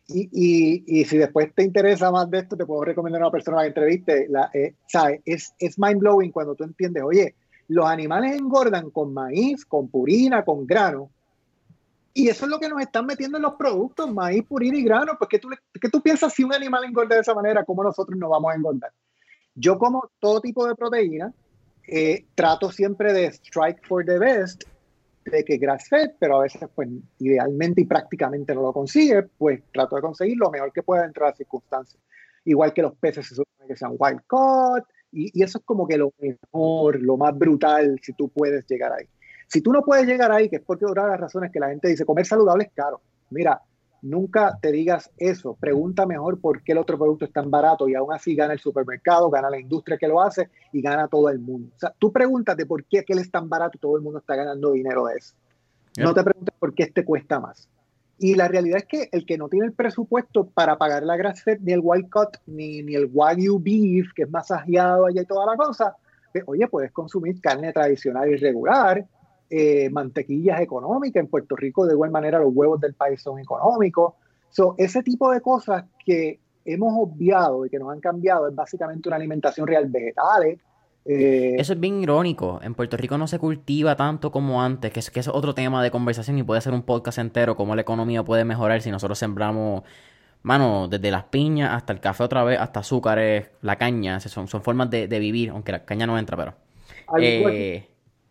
[0.09, 3.33] Y, y, y, si después te interesa más de esto, te puedo recomendar a una
[3.33, 4.27] persona que entreviste.
[4.29, 4.75] La, eh,
[5.25, 7.35] Es, es mind blowing cuando tú entiendes, oye,
[7.71, 11.09] los animales engordan con maíz, con purina, con grano.
[12.13, 15.13] Y eso es lo que nos están metiendo en los productos, maíz, purina y grano.
[15.17, 15.49] Pues, ¿qué tú,
[15.93, 17.65] tú piensas si un animal engorda de esa manera?
[17.65, 18.91] ¿Cómo nosotros nos vamos a engordar?
[19.55, 21.33] Yo como todo tipo de proteína,
[21.87, 24.65] eh, trato siempre de strike for the best,
[25.25, 26.89] de que grass fed, pero a veces, pues,
[27.21, 31.25] idealmente y prácticamente no lo consigue, pues trato de conseguir lo mejor que pueda dentro
[31.25, 32.03] de las circunstancias.
[32.45, 35.99] Igual que los peces se supone que sean wild caught, y, eso es como que
[35.99, 39.07] lo mejor, lo más brutal, si tú puedes llegar ahí.
[39.49, 41.69] Si tú no puedes llegar ahí, que es porque otra de las razones que la
[41.69, 43.01] gente dice, comer saludable es caro.
[43.31, 43.61] Mira,
[44.03, 45.57] nunca te digas eso.
[45.59, 48.61] Pregunta mejor por qué el otro producto es tan barato y aún así gana el
[48.61, 51.73] supermercado, gana la industria que lo hace y gana todo el mundo.
[51.75, 54.37] O sea, tú pregúntate por qué aquel es tan barato y todo el mundo está
[54.37, 55.35] ganando dinero de eso.
[55.99, 57.69] No te preguntes por qué este cuesta más.
[58.23, 61.43] Y la realidad es que el que no tiene el presupuesto para pagar la grass
[61.43, 65.25] fed, ni el white cut, ni, ni el wagyu beef, que es masajeado allá y
[65.25, 65.97] toda la cosa,
[66.31, 69.07] pues, oye, puedes consumir carne tradicional y regular,
[69.49, 71.23] eh, mantequillas económicas.
[71.23, 74.13] En Puerto Rico, de igual manera, los huevos del país son económicos.
[74.51, 79.09] So, ese tipo de cosas que hemos obviado y que nos han cambiado es básicamente
[79.09, 80.61] una alimentación real vegetales,
[81.05, 82.61] eh, Eso es bien irónico.
[82.63, 85.83] En Puerto Rico no se cultiva tanto como antes, que es, que es otro tema
[85.83, 89.19] de conversación y puede ser un podcast entero, cómo la economía puede mejorar si nosotros
[89.19, 89.83] sembramos,
[90.43, 94.63] mano, desde las piñas hasta el café otra vez, hasta azúcares, la caña, son, son
[94.63, 96.55] formas de, vivir, aunque la caña no entra, pero...
[97.19, 97.87] Eh,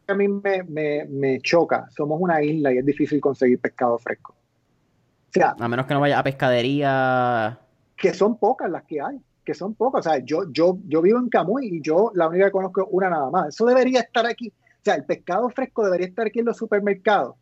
[0.07, 4.33] a mí me, me, choca, somos una isla y es difícil conseguir pescado fresco.
[4.33, 7.59] O sea, a menos que no vaya a pescadería.
[7.95, 9.19] Que son pocas las que hay
[9.49, 10.05] que son pocas.
[10.05, 13.09] O sea, yo, yo, yo vivo en Camuy y yo la única que conozco una
[13.09, 13.47] nada más.
[13.47, 14.49] Eso debería estar aquí.
[14.49, 17.35] O sea, el pescado fresco debería estar aquí en los supermercados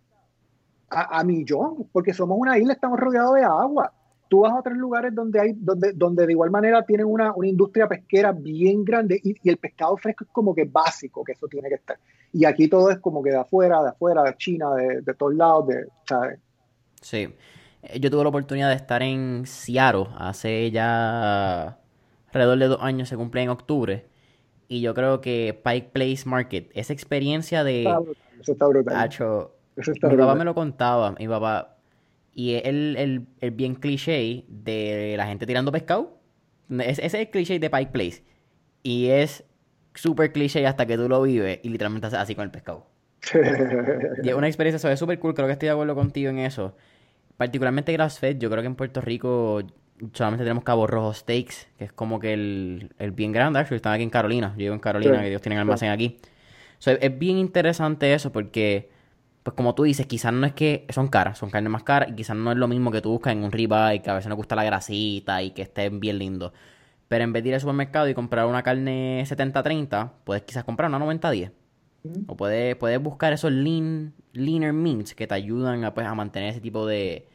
[0.89, 3.91] a, a millón, porque somos una isla, estamos rodeados de agua.
[4.29, 7.47] Tú vas a otros lugares donde hay, donde, donde de igual manera tienen una, una
[7.47, 11.67] industria pesquera bien grande y, el pescado fresco es como que básico, que eso tiene
[11.67, 11.99] que estar.
[12.31, 15.35] Y aquí todo es como que de afuera, de afuera, de China, de, de todos
[15.35, 15.87] lados, de.
[17.01, 17.27] Sí.
[17.81, 21.77] Eh, yo tuve la oportunidad de estar en Seattle hace ya
[22.37, 24.05] alrededor de dos años, se cumple en octubre.
[24.67, 27.83] Y yo creo que Pike Place Market, esa experiencia de...
[28.39, 29.09] Eso está brutal.
[29.75, 31.75] mi papá me lo contaba, mi papá...
[32.33, 36.19] Y el, el, el bien cliché de la gente tirando pescado.
[36.69, 38.23] ese es el cliché de Pike Place.
[38.83, 39.43] Y es
[39.95, 42.85] súper cliché hasta que tú lo vives y literalmente haces así con el pescado.
[44.23, 46.75] y es una experiencia súper cool, creo que estoy de acuerdo contigo en eso.
[47.37, 49.61] Particularmente Grass Fed, yo creo que en Puerto Rico
[50.13, 53.93] solamente tenemos Cabo Rojo Steaks, que es como que el, el bien grande, actually, están
[53.93, 56.17] aquí en Carolina, yo vivo en Carolina, que ellos tienen almacén aquí.
[56.85, 58.89] es bien interesante eso porque,
[59.43, 62.15] pues como tú dices, quizás no es que son caras, son carnes más caras y
[62.15, 64.37] quizás no es lo mismo que tú buscas en un ribeye, que a veces nos
[64.37, 66.51] gusta la grasita y que estén bien lindos.
[67.07, 70.89] pero en vez de ir al supermercado y comprar una carne 70-30, puedes quizás comprar
[70.89, 71.51] una 90-10.
[72.27, 76.51] O puedes, puedes buscar esos lean, leaner meats que te ayudan a, pues, a mantener
[76.51, 77.27] ese tipo de,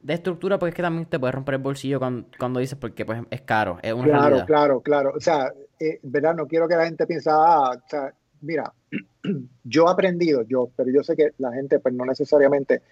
[0.00, 3.22] de estructura, porque es que también te puedes romper el bolsillo cuando, dices porque pues
[3.30, 5.12] es caro, es una Claro, claro, claro.
[5.16, 6.34] O sea, eh, ¿verdad?
[6.34, 8.72] No quiero que la gente piense, ah, o sea, mira,
[9.64, 12.82] yo he aprendido, yo, pero yo sé que la gente pues no necesariamente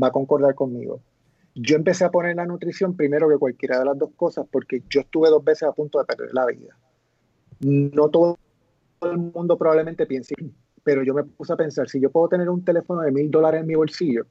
[0.00, 1.00] va a concordar conmigo.
[1.54, 5.00] Yo empecé a poner la nutrición primero que cualquiera de las dos cosas porque yo
[5.00, 6.76] estuve dos veces a punto de perder la vida.
[7.60, 8.38] No todo
[9.02, 10.34] el mundo probablemente piense,
[10.84, 13.60] pero yo me puse a pensar, si yo puedo tener un teléfono de mil dólares
[13.60, 14.26] en mi bolsillo,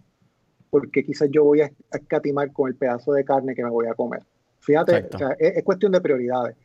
[0.69, 3.93] porque quizás yo voy a escatimar con el pedazo de carne que me voy a
[3.93, 4.23] comer.
[4.59, 5.07] Fíjate,
[5.39, 6.55] es, cuestión de prioridades.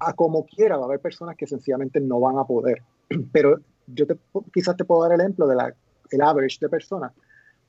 [0.00, 2.82] A como quiera va a haber personas que sencillamente no van a poder.
[3.32, 4.16] Pero yo te,
[4.52, 5.74] quizás te puedo dar el ejemplo de la
[6.10, 7.12] el average de personas.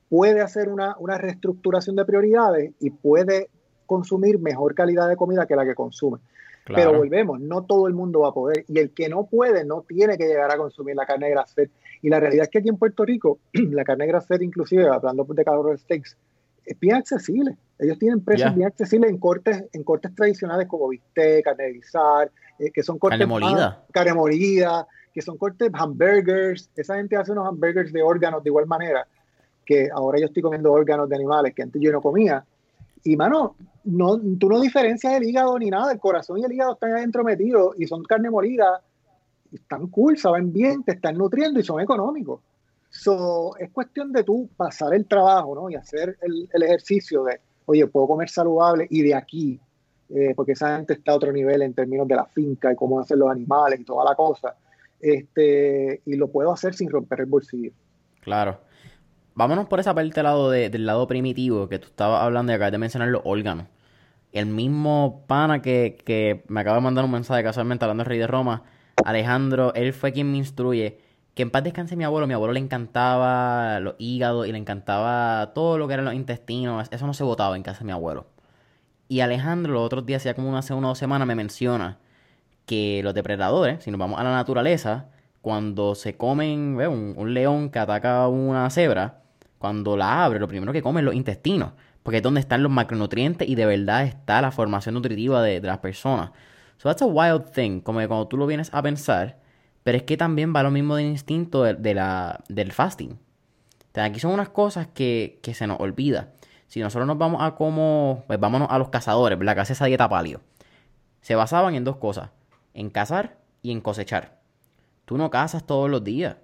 [0.08, 3.50] Puede hacer una, una reestructuración de prioridades y puede
[3.86, 6.18] consumir mejor calidad de comida que la que consume.
[6.66, 8.64] Pero volvemos, no todo el mundo va a poder.
[8.68, 11.62] Y el que no puede, no tiene que llegar a consumir la carne grasa
[12.02, 15.44] Y la realidad es que aquí en Puerto Rico, la carne grasa inclusive, hablando de
[15.44, 16.16] calor steaks,
[16.64, 17.56] es bien accesible.
[17.78, 22.30] Ellos tienen precios bien accesibles en cortes, en cortes tradicionales como bistec, carne de guisar,
[22.58, 23.18] eh, que son cortes...
[23.18, 23.84] Carne molida.
[23.92, 26.70] carne molida, que son cortes hamburgers.
[26.76, 29.06] Esa gente hace unos hamburgers de órganos de igual manera,
[29.64, 32.44] que ahora yo estoy comiendo órganos de animales que antes yo no comía.
[33.02, 36.74] Y mano, no, tú no diferencias el hígado ni nada, el corazón y el hígado
[36.74, 38.82] están adentro metidos y son carne molida,
[39.52, 42.40] están cool, saben bien, te están nutriendo y son económicos.
[42.90, 45.70] So, es cuestión de tú pasar el trabajo ¿no?
[45.70, 49.60] y hacer el, ejercicio de, oye, puedo comer saludable y de aquí,
[50.08, 52.98] eh, porque esa gente está a otro nivel en términos de la finca y cómo
[52.98, 54.56] hacen los animales y toda la cosa,
[55.00, 57.72] este, y lo puedo hacer sin romper el bolsillo.
[58.20, 58.58] Claro.
[59.34, 62.72] Vámonos por esa parte del lado, del lado primitivo que tú estabas hablando y acabas
[62.72, 63.66] de mencionar los órganos.
[64.32, 68.26] El mismo pana que, me acaba de mandar un mensaje casualmente hablando del Rey de
[68.26, 68.64] Roma,
[69.04, 70.98] Alejandro, él fue quien me instruye.
[71.34, 72.26] Que en paz descanse mi abuelo.
[72.26, 76.88] Mi abuelo le encantaba los hígados y le encantaba todo lo que eran los intestinos.
[76.90, 78.26] Eso no se botaba en casa de mi abuelo.
[79.08, 81.98] Y Alejandro, los otros días, hacía como hace una o dos semanas, me menciona
[82.66, 85.06] que los depredadores, si nos vamos a la naturaleza,
[85.42, 89.22] cuando se comen un, un, león que ataca a una cebra,
[89.58, 91.72] cuando la abre, lo primero que come es los intestinos,
[92.02, 95.78] porque es donde están los macronutrientes y de verdad está la formación nutritiva de, las
[95.78, 96.30] personas.
[96.80, 99.36] So that's a wild thing, como que cuando tú lo vienes a pensar,
[99.82, 103.18] pero es que también va lo mismo del instinto de, la, del fasting.
[103.92, 106.30] aquí son unas cosas que, se nos olvida.
[106.68, 109.84] Si nosotros nos vamos a como, pues vámonos a los cazadores, la que hace esa
[109.84, 110.40] dieta palio.
[111.20, 112.30] Se basaban en dos cosas,
[112.72, 114.38] en cazar y en cosechar.
[115.04, 116.36] Tú no cazas todos los días.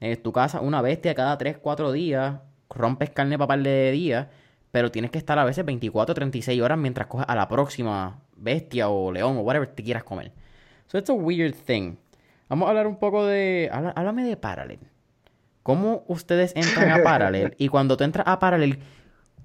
[0.00, 4.26] Eh, tú cazas una bestia cada 3, 4 días rompes carne para par de días,
[4.74, 8.88] pero tienes que estar a veces 24 36 horas mientras coges a la próxima bestia
[8.88, 10.32] o león o whatever te quieras comer.
[10.88, 11.94] So it's a weird thing.
[12.48, 13.70] Vamos a hablar un poco de.
[13.72, 14.80] Háblame de Parallel.
[15.62, 17.54] ¿Cómo ustedes entran a Parallel?
[17.58, 18.80] y cuando tú entras a Parallel,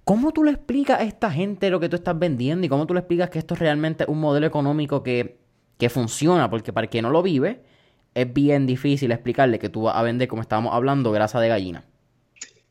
[0.03, 2.65] ¿cómo tú le explicas a esta gente lo que tú estás vendiendo?
[2.65, 5.37] Y cómo tú le explicas que esto es realmente un modelo económico que,
[5.77, 6.49] que funciona?
[6.49, 7.61] Porque para el que no lo vive,
[8.15, 11.83] es bien difícil explicarle que tú vas a vender, como estábamos hablando, grasa de gallina.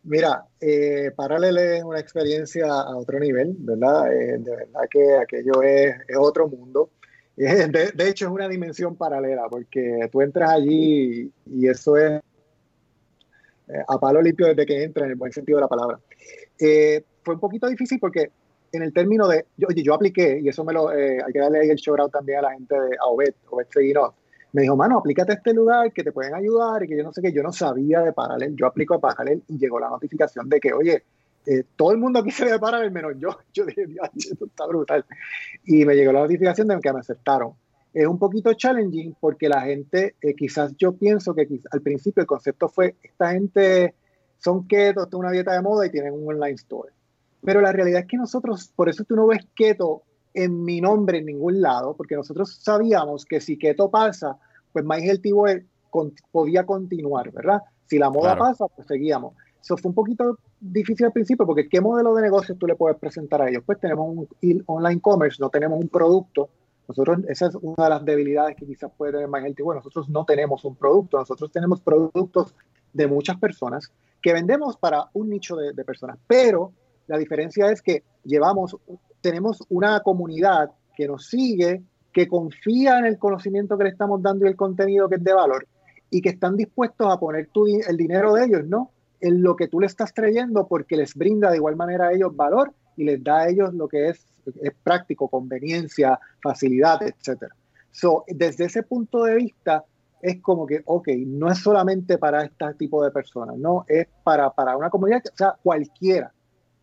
[0.08, 4.10] Mira, eh, Paralel es una experiencia a otro nivel, ¿verdad?
[4.10, 6.90] Eh, de verdad que aquello es, otro mundo.
[7.36, 12.22] De, hecho, es una dimensión paralela, porque tú entras allí y, eso es
[13.68, 16.00] eh, a palo limpio desde que entras, en el buen sentido de la palabra.
[16.58, 18.30] Eh, fue un poquito difícil porque
[18.72, 21.60] en el término de, yo, oye, yo apliqué, y eso me lo, hay que darle
[21.60, 24.14] ahí el shout out también a la gente de Obed, Obed Seguinot,
[24.52, 27.12] me dijo, mano, aplícate a este lugar que te pueden ayudar y que yo no
[27.12, 30.48] sé qué, yo no sabía de Paralel, yo aplico a Paralel y llegó la notificación
[30.48, 31.04] de que, oye,
[31.46, 33.30] eh, todo el mundo aquí se ve Paralel menos yo.
[33.54, 35.06] Yo dije, Dios, esto está brutal.
[35.64, 37.52] Y me llegó la notificación de que me aceptaron.
[37.94, 42.26] Es un poquito challenging porque la gente, eh, quizás yo pienso que al principio el
[42.26, 43.94] concepto fue, esta gente
[44.38, 46.92] son keto, es una dieta de moda y tienen un online store.
[47.42, 50.02] Pero la realidad es que nosotros, por eso tú no ves keto
[50.38, 54.38] en mi nombre en ningún lado, porque nosotros sabíamos que si Keto pasa,
[54.72, 55.32] pues My Healthy
[56.30, 57.60] podía continuar, ¿verdad?
[57.86, 59.34] Si la moda pasa, pues seguíamos.
[59.60, 62.96] Eso fue un poquito difícil al principio, porque ¿qué modelo de negocio tú le puedes
[62.98, 63.64] presentar a ellos?
[63.66, 66.50] Pues tenemos un online commerce, no tenemos un producto.
[66.86, 70.24] Nosotros, esa es una de las debilidades que quizás puede tener Healthy Bueno, nosotros no
[70.24, 72.54] tenemos un producto, nosotros tenemos productos
[72.92, 76.72] de muchas personas que vendemos para un nicho de, de personas, pero
[77.08, 78.76] la diferencia es que llevamos
[79.20, 84.44] tenemos una comunidad que nos sigue, que confía en el conocimiento que le estamos dando
[84.44, 85.66] y el contenido que es de valor
[86.10, 87.48] y que están dispuestos a poner
[87.86, 88.90] el dinero de ellos, ¿no?
[89.20, 92.34] En lo que tú le estás trayendo porque les brinda de igual manera a ellos
[92.34, 94.26] valor y les da a ellos lo que es
[94.82, 97.44] práctico, conveniencia, facilidad, etc.
[97.90, 99.84] So, desde ese punto de vista,
[100.22, 104.50] es como que, ok, no es solamente para este tipo de personas, no, es para,
[104.50, 106.32] para una comunidad, o sea, cualquiera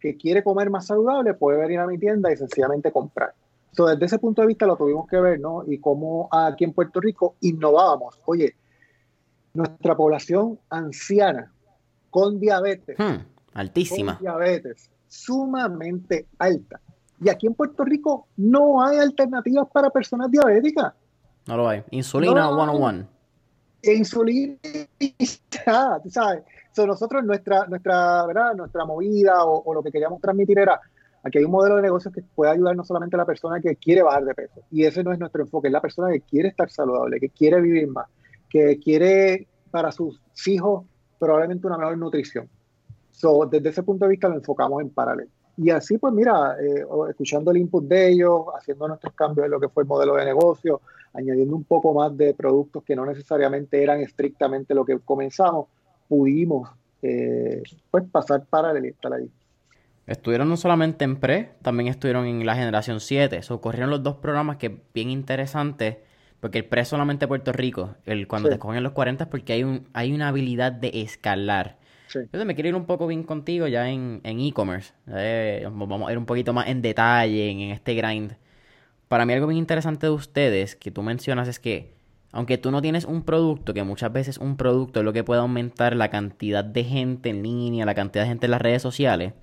[0.06, 3.34] que quiere comer más saludable puede venir a mi tienda y sencillamente comprar.
[3.72, 5.64] So, desde ese punto de vista lo tuvimos que ver, ¿no?
[5.68, 8.20] Y cómo aquí en Puerto Rico innovábamos.
[8.26, 8.56] Oye,
[9.54, 11.52] nuestra población anciana
[12.12, 12.98] con diabetes.
[13.00, 14.18] Hmm, altísima.
[14.18, 16.80] Con diabetes sumamente alta.
[17.20, 20.94] Y aquí en Puerto Rico no hay alternativas para personas diabéticas.
[21.48, 21.84] No lo hay.
[21.90, 23.08] Insulina 101
[23.82, 24.58] e insulina,
[26.04, 26.10] tú
[26.76, 26.88] sabes.
[26.88, 28.54] nosotros, nuestra, nuestra, ¿verdad?
[28.56, 30.80] nuestra movida o, lo que queríamos transmitir era,
[31.24, 33.76] aquí hay un modelo de negocio que puede ayudar no solamente a la persona que
[33.76, 36.50] quiere bajar de peso, y ese no es nuestro enfoque, es la persona que quiere
[36.50, 38.08] estar saludable, que quiere vivir más,
[38.50, 40.86] que quiere para sus hijos
[41.20, 42.50] probablemente una mejor nutrición.
[43.12, 45.32] So, desde ese punto de vista lo enfocamos en paralelo.
[45.58, 49.60] Y así, pues mira, eh, escuchando el input de ellos, haciendo nuestros cambios en lo
[49.60, 50.82] que fue el modelo de negocio,
[51.14, 55.68] añadiendo un poco más de productos que no necesariamente eran estrictamente lo que comenzamos,
[56.08, 56.70] pudimos
[57.02, 59.30] eh, pues pasar para el estar ahí.
[60.08, 63.42] Estuvieron no solamente en pre, también estuvieron en la generación 7.
[63.42, 65.98] So, corrieron los dos programas que bien interesantes,
[66.40, 67.96] porque el pre es solamente Puerto Rico.
[68.06, 71.78] El, cuando te cogen los 40 es porque hay, un, hay una habilidad de escalar.
[72.14, 74.94] Entonces me quiero ir un poco bien contigo ya en e-commerce.
[75.08, 78.38] Eh, vamos a ir un poquito más en detalle en, este grind.
[79.08, 81.95] Para mí algo bien interesante de ustedes que tú mencionas es que
[82.36, 85.42] aunque tú no tienes un producto, que muchas veces un producto es lo que puede
[85.42, 89.34] aumentar la cantidad de gente en línea, la cantidad de gente en las redes sociales,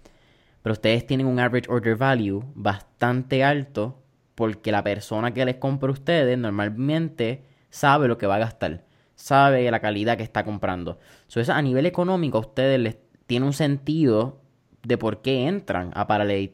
[0.62, 4.02] pero ustedes tienen un average order value bastante alto
[4.34, 8.84] porque la persona que les compra a ustedes normalmente sabe lo que va a gastar
[9.22, 10.98] sabe la calidad que está comprando.
[11.28, 14.40] eso a nivel económico a ustedes les tiene un sentido
[14.82, 16.50] de por qué entran a Parallel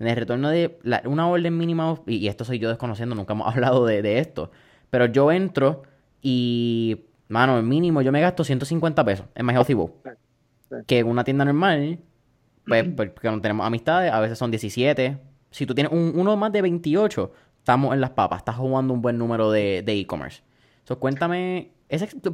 [0.00, 3.86] En el retorno de una orden mínima, y, esto soy yo desconociendo, nunca hemos hablado
[3.86, 4.50] de, esto,
[4.96, 5.82] pero yo entro
[6.22, 9.92] y, mano, el mínimo yo me gasto 150 pesos en My Healthy Bowl.
[10.86, 11.98] Que en una tienda normal,
[12.66, 15.18] pues, porque no tenemos amistades, a veces son 17.
[15.50, 19.18] Si tú tienes uno más de 28, estamos en las papas, estás jugando un buen
[19.18, 20.42] número de e-commerce.
[20.84, 21.72] So, cuéntame,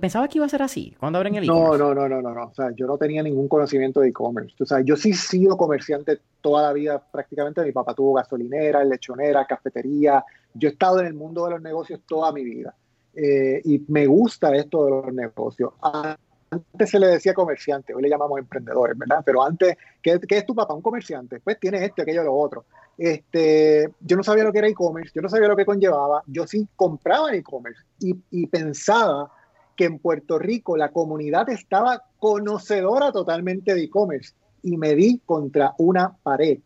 [0.00, 1.78] ¿pensaba que iba a ser así cuando abren el e-commerce?
[1.78, 4.55] No, no, no, no, no, O sea, yo no tenía ningún conocimiento de e-commerce.
[4.61, 7.62] O sea, yo sí he sido comerciante toda la vida prácticamente.
[7.62, 10.24] Mi papá tuvo gasolinera, lechonera, cafetería.
[10.55, 12.74] Yo he estado en el mundo de los negocios toda mi vida.
[13.14, 15.72] Eh, y me gusta esto de los negocios.
[15.80, 19.22] Antes se le decía comerciante, hoy le llamamos emprendedores, ¿verdad?
[19.24, 20.74] Pero antes, ¿qué, ¿qué, es tu papá?
[20.74, 21.40] Un comerciante.
[21.40, 22.64] Pues tiene este, aquello, lo otro.
[22.98, 26.46] Este, yo no sabía lo que era e-commerce, yo no sabía lo que conllevaba, yo
[26.46, 29.30] sí compraba en e-commerce y, pensaba
[29.76, 35.74] que en Puerto Rico la comunidad estaba conocedora totalmente de e-commerce y me di contra
[35.78, 36.58] una pared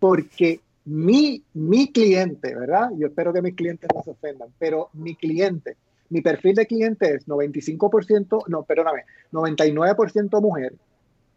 [0.00, 2.90] porque mi, mi cliente, ¿verdad?
[2.96, 5.76] Yo espero que mis clientes no se ofendan, pero mi cliente,
[6.08, 10.74] mi perfil de cliente es 95%, no, perdóname, 99% mujer,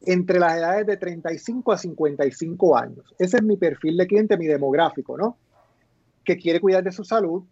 [0.05, 3.14] entre las edades de 35 a 55 años.
[3.20, 5.38] Ese es mi perfil de cliente, mi demográfico, ¿no?
[6.24, 7.43] Que quiere cuidar de su salud.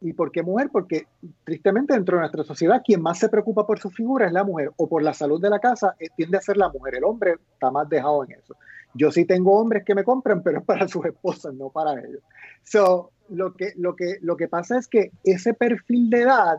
[0.00, 0.70] ¿Y por qué mujer?
[0.72, 1.06] Porque
[1.44, 4.70] tristemente dentro de nuestra sociedad quien más se preocupa por su figura es la mujer
[4.76, 6.94] o por la salud de la casa eh, tiende a ser la mujer.
[6.94, 8.56] El hombre está más dejado en eso.
[8.94, 12.22] Yo sí tengo hombres que me compran, pero es para sus esposas, no para ellos.
[12.64, 16.56] So, lo que, lo que, lo que pasa es que ese perfil de edad,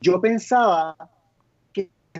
[0.00, 0.96] yo pensaba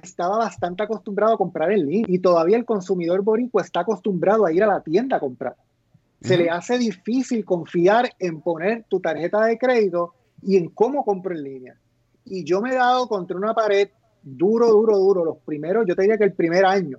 [0.03, 4.53] estaba bastante acostumbrado a comprar en línea y todavía el consumidor boricua está acostumbrado a
[4.53, 5.57] ir a la tienda a comprar.
[6.21, 11.35] Se le hace difícil confiar en poner tu tarjeta de crédito y en cómo compro
[11.35, 11.79] en línea.
[12.25, 13.89] Y yo me he dado contra una pared
[14.23, 15.25] duro, duro, duro.
[15.25, 16.99] Los primeros, yo te diría que el primer año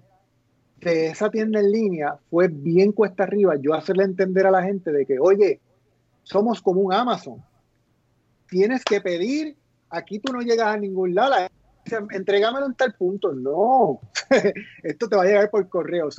[0.81, 3.55] de esa tienda en línea fue bien cuesta arriba.
[3.59, 5.59] Yo hacerle entender a la gente de que, oye,
[6.23, 7.43] somos como un Amazon.
[8.47, 9.55] Tienes que pedir,
[9.89, 11.35] aquí tú no llegas a ningún lado
[12.11, 13.33] entrégamelo en tal punto.
[13.33, 13.99] No,
[14.83, 16.09] esto te va a llegar por correo.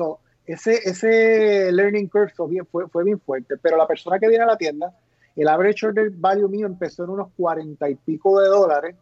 [0.47, 2.33] ese, ese learning curve
[2.71, 4.95] fue, fue bien fuerte, pero la persona que viene a la tienda,
[5.37, 8.97] el average order value mío empezó en unos cuarenta y pico de dólares.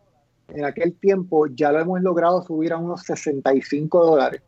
[0.49, 4.43] En aquel tiempo ya lo hemos logrado subir a unos 65 dólares.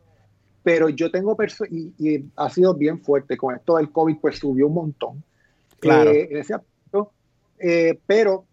[0.63, 4.67] Pero yo tengo personas, y, ha sido bien fuerte con esto del COVID, pues subió
[4.67, 5.23] un montón.
[5.79, 6.11] Claro.
[6.11, 6.43] Eh,
[7.59, 8.45] eh, pero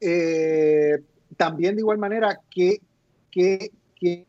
[0.00, 1.02] eh,
[1.36, 2.80] también de igual manera que,
[3.30, 4.26] que, que,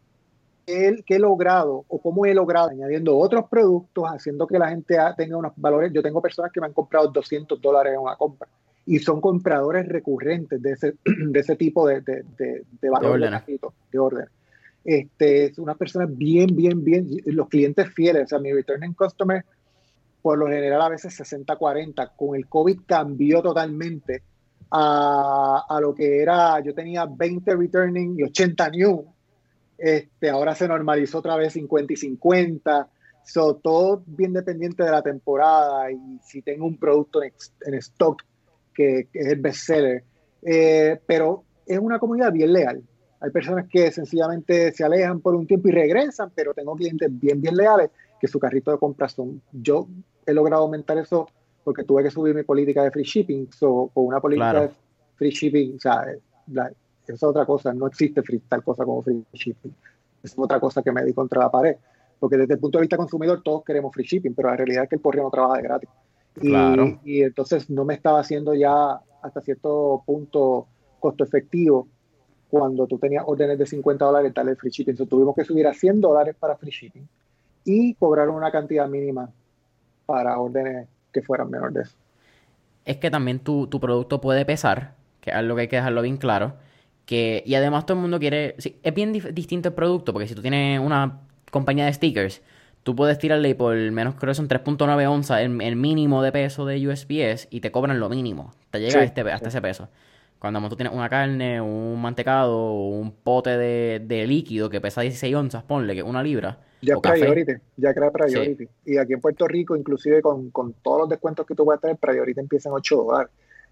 [0.68, 5.54] he logrado o cómo he logrado añadiendo otros productos, haciendo que la gente tenga unos
[5.56, 5.92] valores.
[5.94, 8.48] Yo tengo personas que me han comprado 200 dólares en una compra
[8.86, 13.32] y son compradores recurrentes de ese, de ese tipo de, de, de, valores
[13.92, 14.26] de orden.
[14.84, 19.44] Este, es una persona bien, bien, bien, los clientes fieles, o sea, mi returning customer
[20.26, 22.14] por lo general a veces 60-40.
[22.16, 24.24] Con el COVID cambió totalmente
[24.72, 29.06] a, a, lo que era, yo tenía 20 returning y 80 new.
[29.78, 32.90] Este, ahora se normalizó otra vez 50 y 50.
[33.26, 37.34] So, todo bien dependiente de la temporada y si tengo un producto en,
[37.66, 38.22] en stock
[38.74, 40.04] que, que, es el bestseller.
[40.44, 42.84] Eh, pero es una comunidad bien leal.
[43.20, 47.42] Hay personas que sencillamente se alejan por un tiempo y regresan, pero tengo clientes bien,
[47.42, 47.90] bien leales
[48.22, 49.42] que su carrito de compras son.
[49.52, 49.88] Yo
[50.26, 51.28] he logrado aumentar eso
[51.64, 53.52] porque tuve que subir mi política de free shipping.
[53.52, 54.68] So, con una política claro.
[54.68, 54.74] de
[55.16, 56.06] free shipping, o sea,
[56.48, 56.72] la,
[57.14, 59.74] es otra cosa, no existe free, tal cosa como free shipping.
[60.24, 61.76] Es otra cosa que me di contra la pared.
[62.20, 64.90] Porque desde el punto de vista consumidor todos queremos free shipping, pero la realidad es
[64.90, 65.90] que el correo no trabaja de gratis.
[66.38, 67.00] Y, claro.
[67.04, 70.68] y entonces no me estaba haciendo ya hasta cierto punto
[71.00, 71.88] costo efectivo
[72.50, 74.92] cuando tú tenías órdenes de 50 dólares tal free shipping.
[74.92, 77.08] Entonces tuvimos que subir a 100 dólares para free shipping
[77.64, 79.30] y cobrar una cantidad mínima
[80.06, 81.96] para órdenes que fueran menor de eso.
[82.86, 86.04] Es que también tu, tu producto puede pesar, que es algo que hay que dejarlo
[86.04, 86.54] bien claro.
[87.06, 88.56] Que, y además todo el mundo quiere...
[88.58, 92.42] Sí, es bien distinto el producto, porque si tú tienes una compañía de stickers,
[92.86, 96.66] tú puedes tirarle por menos creo que son 3.9 onzas el, el, mínimo de peso
[96.66, 98.54] de USPS y te cobran lo mínimo.
[98.70, 99.90] Te llega sí, este, hasta ese peso.
[100.38, 105.34] Cuando tú tienes una carne, un mantecado, un pote de, de, líquido que pesa 16
[105.34, 106.60] onzas, ponle que una libra.
[106.82, 108.66] Ya priority, ya crea priority.
[108.66, 108.72] Sí.
[108.86, 111.98] Y aquí en Puerto Rico, inclusive con, con, todos los descuentos que tú puedes tener,
[111.98, 113.32] priority empieza en 8 dólares.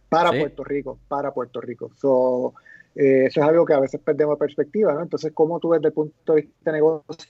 [0.09, 0.39] Para sí.
[0.39, 1.91] Puerto Rico, para Puerto Rico.
[1.93, 2.55] So,
[2.95, 5.01] eh, eso es algo que a veces perdemos perspectiva, ¿no?
[5.01, 7.25] Entonces, ¿cómo tú desde el punto de vista de negocio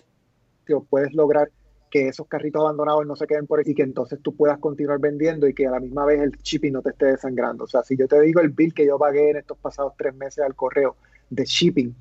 [0.89, 1.49] puedes lograr
[1.93, 4.99] que esos carritos abandonados no se queden por ahí y que entonces tú puedas continuar
[4.99, 7.65] vendiendo y que a la misma vez el shipping no te esté desangrando.
[7.65, 10.15] O sea, si yo te digo el bill que yo pagué en estos pasados tres
[10.15, 10.95] meses al correo
[11.29, 11.95] de shipping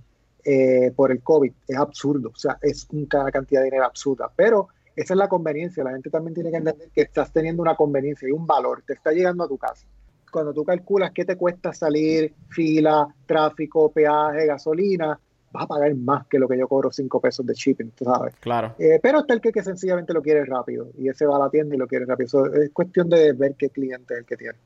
[0.45, 2.31] eh, por el COVID, es absurdo.
[2.31, 4.33] O sea, es una cantidad de dinero absurda.
[4.35, 5.85] Pero esa es la conveniencia.
[5.85, 8.83] La gente también tiene que entender que estás teniendo una conveniencia y un valor.
[8.87, 9.87] Te está llegando a tu casa.
[10.33, 15.19] Cuando tú calculas qué te cuesta salir, fila, tráfico, peaje, gasolina,
[15.53, 18.35] vas a pagar más que lo que yo cobro 5 pesos de shipping, tú sabes.
[18.41, 18.75] Claro.
[18.79, 21.51] Eh, pero está el que, que, sencillamente lo quiere rápido y ese va a la
[21.51, 22.27] tienda y lo quiere rápido.
[22.27, 24.59] Eso es cuestión de ver qué cliente es el que tiene.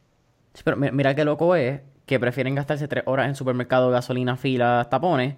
[0.55, 4.87] Sí, pero mira qué loco es que prefieren gastarse 3 horas en supermercado, gasolina, fila,
[4.89, 5.35] tapones,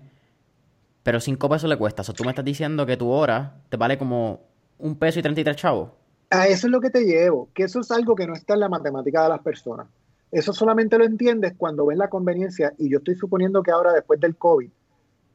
[1.02, 2.02] pero 5 pesos le cuesta.
[2.02, 4.42] O sea, tú me estás diciendo que tu hora te vale como
[4.76, 5.90] un peso y 33 chavos.
[6.30, 8.60] A eso es lo que te llevo, que eso es algo que no está en
[8.60, 9.86] la matemática de las personas.
[10.30, 14.20] Eso solamente lo entiendes cuando ves la conveniencia y yo estoy suponiendo que ahora después
[14.20, 14.70] del COVID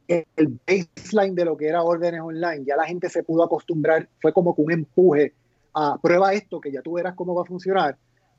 [0.08, 4.32] el baseline de lo que era órdenes online, ya la gente se pudo acostumbrar, fue
[4.32, 5.32] como que un empuje
[5.74, 7.96] a prueba esto, que ya tú verás cómo va a funcionar.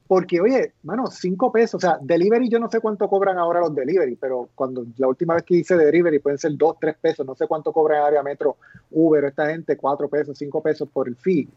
[0.08, 3.74] Porque, oye, mano, cinco pesos, o sea, delivery, yo no sé cuánto cobran ahora los
[3.74, 7.34] delivery, pero cuando la última vez que hice delivery pueden ser dos, tres pesos, no
[7.34, 8.58] sé cuánto cobra en área metro
[8.92, 11.50] Uber, esta gente, cuatro pesos, cinco pesos por el fee.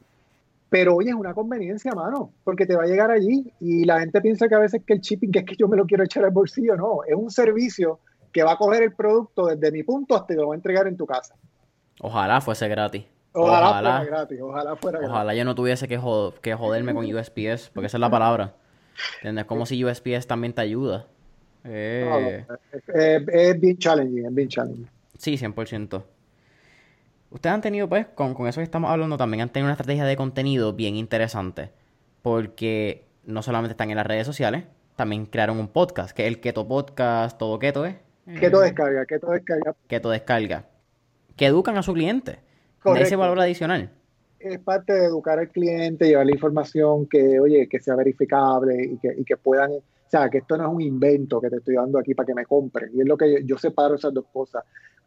[0.70, 4.20] Pero oye, es una conveniencia, mano, porque te va a llegar allí y la gente
[4.20, 6.24] piensa que a veces que el shipping, que es que yo me lo quiero echar
[6.24, 8.00] al bolsillo, no, es un servicio
[8.32, 10.86] que va a coger el producto desde mi punto hasta que lo va a entregar
[10.86, 11.34] en tu casa.
[12.00, 13.04] Ojalá fuese gratis.
[13.32, 15.38] Ojalá, ojalá fuera gratis, ojalá fuera Ojalá gratis.
[15.38, 18.54] yo no tuviese que, jod que joderme con USPS, porque esa es la palabra.
[19.16, 19.46] ¿Entiendes?
[19.46, 21.06] Como si USPS también te ayuda.
[21.64, 22.44] Eh...
[22.48, 24.88] No, es, es, es, bien challenging, es bien challenging.
[25.16, 26.02] Sí, 100%.
[27.30, 30.04] Ustedes han tenido, pues, con, con eso que estamos hablando, también han tenido una estrategia
[30.04, 31.70] de contenido bien interesante.
[32.22, 34.64] Porque no solamente están en las redes sociales,
[34.96, 37.98] también crearon un podcast, que es el Keto Podcast, todo Keto, ¿eh?
[38.40, 39.74] Keto descarga, Keto descarga.
[39.86, 40.64] Keto descarga.
[41.36, 42.40] Que educan a su cliente.
[42.82, 42.98] Correcto.
[42.98, 43.90] De ese valor adicional.
[44.40, 48.98] Es parte de educar al cliente, llevar la información que, oye, que sea verificable y
[48.98, 51.74] que, y que puedan, o sea, que esto no es un invento que te estoy
[51.74, 52.90] dando aquí para que me compren.
[52.94, 54.64] Y es lo que yo, yo separo esas dos cosas.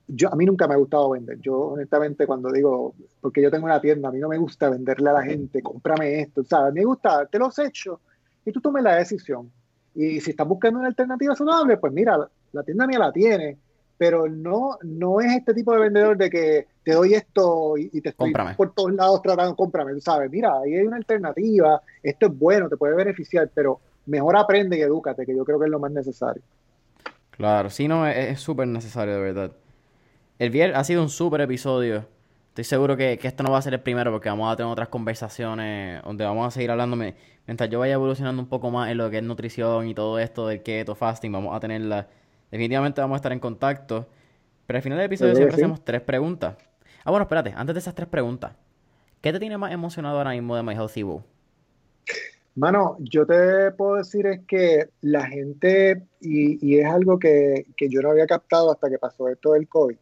[0.07, 1.39] Yo, a mí nunca me ha gustado vender.
[1.39, 5.09] Yo, honestamente, cuando digo, porque yo tengo una tienda, a mí no me gusta venderle
[5.09, 6.73] a la gente, cómprame esto, ¿sabes?
[6.73, 8.01] Me gusta, te los echo
[8.45, 9.51] y tú tomes la decisión.
[9.95, 12.17] Y si estás buscando una alternativa saludable, pues mira,
[12.51, 13.57] la tienda mía la tiene,
[13.97, 18.01] pero no, no es este tipo de vendedor de que te doy esto y, y
[18.01, 18.55] te estoy cómprame.
[18.55, 22.67] por todos lados tratando, cómprame, tú sabes, mira, ahí hay una alternativa, esto es bueno,
[22.67, 25.91] te puede beneficiar, pero mejor aprende y edúcate, que yo creo que es lo más
[25.91, 26.41] necesario.
[27.31, 29.51] Claro, sí, no, es súper necesario, de verdad.
[30.41, 32.07] El viernes ha sido un súper episodio.
[32.47, 34.71] Estoy seguro que, que, esto no va a ser el primero porque vamos a tener
[34.71, 37.13] otras conversaciones donde vamos a seguir hablándome.
[37.45, 40.47] Mientras yo vaya evolucionando un poco más en lo que es nutrición y todo esto
[40.47, 42.07] del keto fasting, vamos a tenerla.
[42.49, 44.07] Definitivamente vamos a estar en contacto.
[44.65, 45.61] Pero al final del episodio siempre sí.
[45.61, 46.55] hacemos tres preguntas.
[47.03, 48.53] Ah, bueno, espérate, antes de esas tres preguntas.
[49.21, 51.23] ¿Qué te tiene más emocionado ahora mismo de My Healthy Boo?
[52.55, 57.89] Mano, yo te puedo decir es que la gente, y, y es algo que, que,
[57.89, 59.97] yo no había captado hasta que pasó esto del COVID,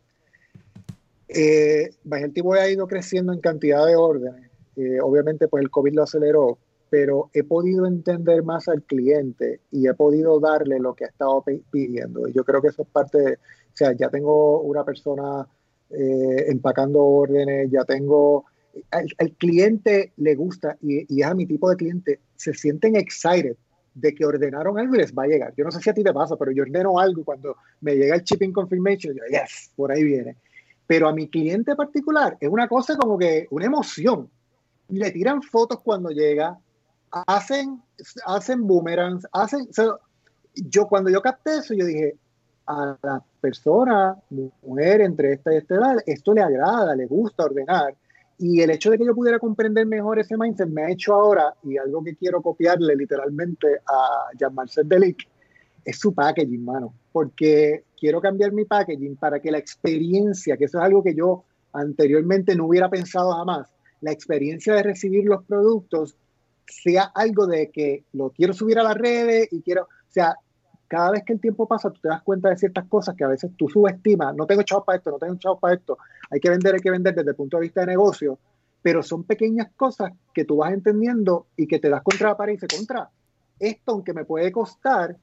[1.29, 4.49] eh, Healthy Boy ha ido creciendo en cantidad de órdenes.
[4.75, 6.57] Eh, obviamente, pues el COVID lo aceleró,
[6.89, 11.43] pero he podido entender más al cliente y he podido darle lo que ha estado
[11.69, 12.27] pidiendo.
[12.29, 15.47] Yo creo que eso es parte de, o sea, ya tengo una persona
[15.91, 18.45] eh, empacando órdenes, ya tengo,
[18.91, 19.07] al,
[19.37, 23.55] cliente le gusta y, y, es a mi tipo de cliente, se sienten excited
[23.93, 25.53] de que ordenaron algo y les va a llegar.
[25.55, 27.95] Yo no sé si a ti te pasa, pero yo ordeno algo y cuando me
[27.95, 30.37] llega el shipping confirmation, yo, yes, por ahí viene.
[30.89, 34.27] Pero a mi cliente particular es una cosa como que una emoción.
[34.87, 36.57] Le tiran fotos cuando llega,
[37.11, 37.79] hacen,
[38.25, 39.69] hacen boomerangs, hacen...
[40.55, 42.15] yo cuando yo capté eso, yo dije,
[42.65, 44.17] a la persona,
[44.63, 47.93] mujer entre esta y esta edad, esto le agrada, le gusta ordenar.
[48.39, 51.53] Y el hecho de que yo pudiera comprender mejor ese mindset me ha hecho ahora,
[51.61, 55.27] y algo que quiero copiarle literalmente a Jean-Marcel Delic,
[55.85, 56.93] es su packaging, mano.
[57.11, 61.43] Porque quiero cambiar mi packaging para que la experiencia, que eso es algo que yo
[61.73, 63.69] anteriormente no hubiera pensado jamás,
[64.01, 66.15] la experiencia de recibir los productos
[66.65, 70.35] sea algo de que lo quiero subir a las redes y quiero, o sea,
[70.87, 73.27] cada vez que el tiempo pasa, tú te das cuenta de ciertas cosas que a
[73.27, 75.97] veces tú subestimas, no tengo chavos para esto, no tengo chavos para esto,
[76.29, 78.39] hay que vender, hay que vender desde el punto de vista de negocio,
[78.81, 82.53] pero son pequeñas cosas que tú vas entendiendo y que te das contra la pared
[82.53, 83.09] y se contra.
[83.59, 85.15] Esto, aunque me puede costar,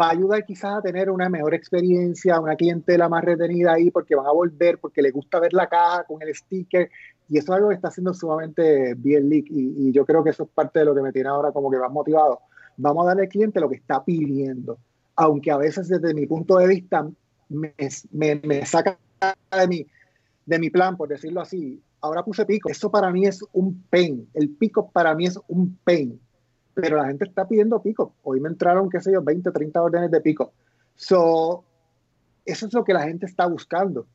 [0.00, 4.14] va a ayudar quizás a tener una mejor experiencia, una clientela más retenida ahí porque
[4.14, 6.90] van a volver, porque les gusta ver la caja con el sticker
[7.28, 10.30] y eso es algo que está haciendo sumamente bien leak y, y yo creo que
[10.30, 12.40] eso es parte de lo que me tiene ahora como que más motivado.
[12.76, 14.78] Vamos a darle al cliente lo que está pidiendo
[15.16, 17.08] aunque a veces desde mi punto de vista
[17.48, 17.74] me,
[18.42, 19.86] me, saca de mi,
[20.46, 21.80] de mi plan, por decirlo así.
[22.00, 22.68] Ahora puse pico.
[22.68, 24.28] Eso para mí es un pain.
[24.34, 26.20] El pico para mí es un pain.
[26.74, 28.14] Pero la gente está pidiendo pico.
[28.22, 30.52] Hoy me entraron, qué sé yo, 20, 30 órdenes de pico.
[30.96, 31.64] So,
[32.44, 34.06] eso es lo que la gente está buscando.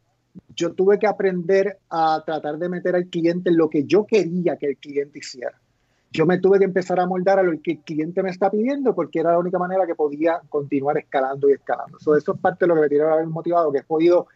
[0.56, 4.58] Yo tuve que aprender a tratar de meter al cliente en lo que yo quería
[4.58, 5.60] que el cliente hiciera
[6.12, 8.96] yo me tuve que empezar a moldar a lo que el cliente me está pidiendo
[8.96, 11.98] porque era la única manera que podía continuar escalando y escalando.
[11.98, 14.28] eso es parte de lo que me tiene motivado, que he podido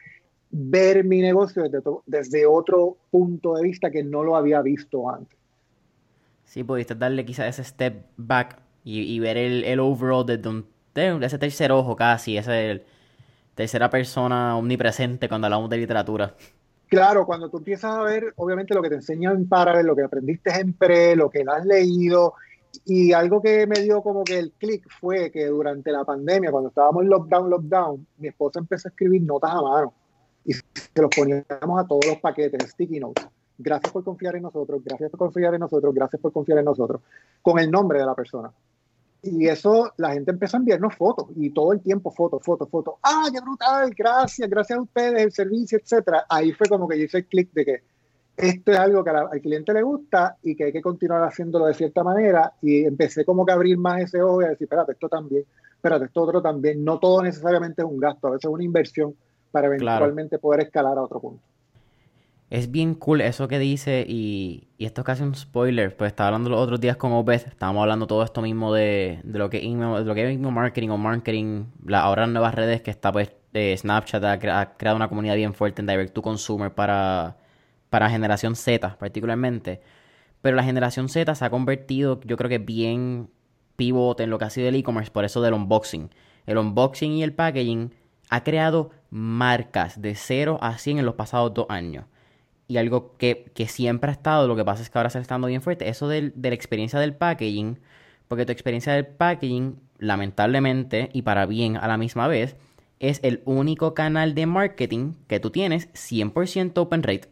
[0.51, 5.37] ver mi negocio desde, desde otro punto de vista que no lo había visto antes.
[6.45, 11.25] Sí, pudiste darle quizás ese step back y, ver el, el overall desde un, de
[11.25, 12.83] ese tercer ojo casi, ese
[13.55, 16.33] tercera persona omnipresente cuando hablamos de literatura.
[16.87, 20.03] Claro, cuando tú empiezas a ver, obviamente, lo que te enseñan en paralelo, lo que
[20.03, 22.33] aprendiste en pre, lo que has leído,
[22.85, 26.69] y algo que me dio como que el clic fue que durante la pandemia, cuando
[26.69, 29.93] estábamos en lockdown, lockdown, mi esposa empezó a escribir notas a mano
[30.45, 30.61] y se
[31.01, 33.27] los poníamos a todos los paquetes, sticky notes.
[33.57, 37.01] Gracias por confiar en nosotros, gracias por confiar en nosotros, gracias por confiar en nosotros,
[37.41, 38.51] con el nombre de la persona.
[39.21, 42.95] Y eso, la gente empezó a enviarnos fotos y todo el tiempo fotos, fotos, fotos.
[43.01, 43.93] ¡Ah, qué brutal!
[43.97, 46.25] Gracias, gracias a ustedes, el servicio, etcétera.
[46.27, 47.83] Ahí fue como que yo hice el clic de que
[48.35, 51.73] esto es algo que al cliente le gusta y que hay que continuar haciéndolo de
[51.73, 52.51] cierta manera.
[52.61, 55.45] Y empecé como que a abrir más ese ojo y a decir, espérate, esto también,
[55.73, 56.83] espérate, esto otro también.
[56.83, 59.15] No todo necesariamente es un gasto, a veces es una inversión
[59.51, 61.52] para eventualmente poder escalar a otro punto
[62.53, 66.27] es bien cool eso que dice y, y esto es casi un spoiler, pues estaba
[66.27, 69.65] hablando los otros días con Obed, estábamos hablando todo esto mismo de, de lo que
[69.65, 73.75] email, lo que es marketing o marketing, la, ahora nuevas redes que está pues eh,
[73.75, 77.37] Snapchat ha, creado una comunidad bien fuerte en direct to consumer para,
[77.89, 79.81] para generación Z particularmente,
[80.43, 83.31] pero la generación Z se ha convertido yo creo que bien
[83.77, 86.11] pivote en lo que ha sido el e-commerce por eso del unboxing.
[86.45, 87.95] El unboxing y el packaging
[88.29, 92.05] ha creado marcas de 0 a 100 en los pasados dos años
[92.73, 95.47] y algo que, siempre ha estado, lo que pasa es que ahora se está dando
[95.47, 97.77] bien fuerte, eso de la experiencia del packaging,
[98.27, 102.55] porque tu experiencia del packaging, lamentablemente y para bien a la misma vez,
[102.99, 107.29] es el único canal de marketing que tú tienes 100% open rate.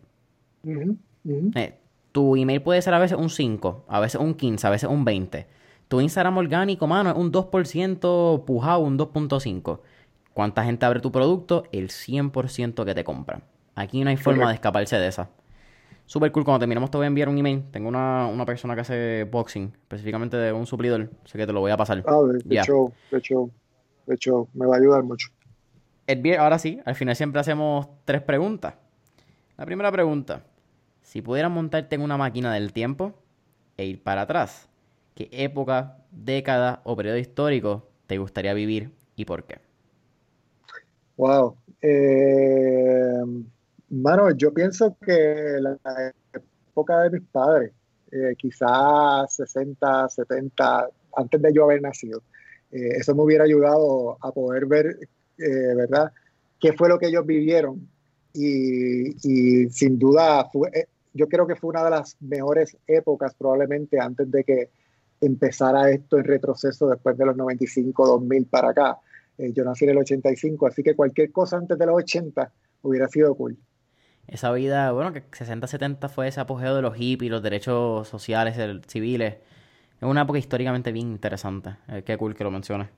[1.56, 1.74] Eh,
[2.12, 5.04] tu email puede ser a veces un 5, a veces un 15, a veces un
[5.04, 5.48] 20.
[5.88, 9.80] Tu Instagram orgánico, mano, es un 2% pujado, un 2.5.
[10.36, 11.64] ¿Cuánta gente abre tu producto?
[11.72, 13.44] El 100% que te compran.
[13.76, 15.30] Aquí no hay forma de escaparse de esa.
[16.06, 16.44] Super cool.
[16.44, 17.64] Cuando terminemos te voy a enviar un email.
[17.72, 21.10] Tengo una, persona que hace boxing, específicamente de un suplidor.
[21.24, 22.04] Así que te lo voy a pasar.
[22.06, 23.50] Ah, de, hecho, de hecho,
[24.06, 25.30] de hecho, me va a ayudar mucho.
[26.38, 28.76] ahora sí, al final siempre hacemos tres preguntas.
[29.58, 30.44] La primera pregunta.
[31.02, 33.14] Si pudieras montarte en una máquina del tiempo
[33.78, 34.70] e ir para atrás,
[35.16, 39.60] ¿qué época, década o periodo histórico te gustaría vivir y por qué?
[41.16, 41.56] Wow.
[41.82, 43.24] Eh
[43.92, 46.14] Mano, yo pienso que la
[46.70, 47.74] época de mis padres,
[48.12, 52.24] eh, quizás 60, 70, antes de yo haber nacido,
[52.72, 54.98] eh, eso me hubiera ayudado a poder ver,
[55.38, 56.12] eh, ¿verdad?,
[56.60, 57.90] qué fue lo que ellos vivieron.
[58.34, 60.50] Y, sin duda,
[61.14, 64.70] yo creo que fue una de las mejores épocas probablemente antes de que
[65.20, 68.98] empezara esto en retroceso después de los 95, 2000 para acá.
[69.38, 72.52] Eh, yo nací en el 85, así que cualquier cosa antes de los 80
[72.84, 73.58] hubiera sido cool.
[74.28, 78.58] Esa vida, bueno, que 60-70 fue ese apogeo de los hippies, los derechos sociales,
[78.88, 79.36] civiles.
[80.00, 81.76] Es una época históricamente bien interesante.
[81.88, 82.90] Eh, qué cool que lo menciones.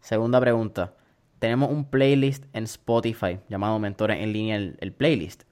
[0.00, 0.94] Segunda pregunta.
[1.38, 5.42] Tenemos un playlist en Spotify llamado Mentores en línea, el, playlist.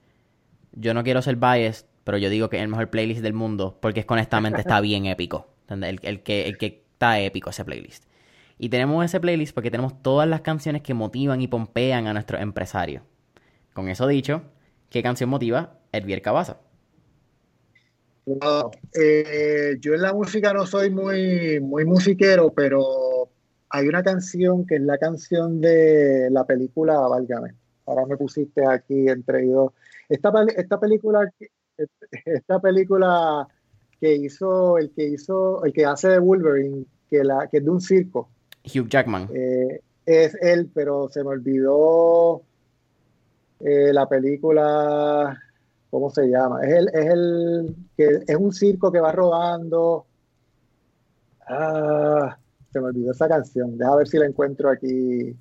[0.71, 3.77] Yo no quiero ser biased, pero yo digo que es el mejor playlist del mundo
[3.81, 5.53] porque es honestamente está bien épico.
[5.67, 8.05] El, el, que, el que está épico ese playlist.
[8.57, 12.41] Y tenemos ese playlist porque tenemos todas las canciones que motivan y pompean a nuestros
[12.41, 13.03] empresarios.
[13.73, 14.43] Con eso dicho,
[14.93, 16.59] ¿qué canción motiva Edvier Cabaza?
[18.93, 23.27] Eh, yo en la música no soy muy, muy musiquero, pero
[23.69, 27.55] hay una canción que es la canción de la película Válgame.
[27.87, 29.73] Ahora me pusiste aquí entre dos.
[30.07, 31.27] Esta, esta película,
[32.25, 33.47] esta película
[33.99, 37.69] que hizo, el que hizo, el que hace de Wolverine, que, la, que es de
[37.71, 38.29] un circo.
[38.63, 39.27] Hugh Jackman.
[39.33, 42.43] Eh, es él, pero se me olvidó
[43.65, 45.37] eh, la película,
[45.89, 46.61] ¿cómo se llama?
[46.63, 50.05] Es el, es el que es un circo que va rodando.
[51.47, 52.37] Ah,
[52.71, 53.77] se me olvidó esa canción.
[53.77, 55.35] Deja ver si la encuentro aquí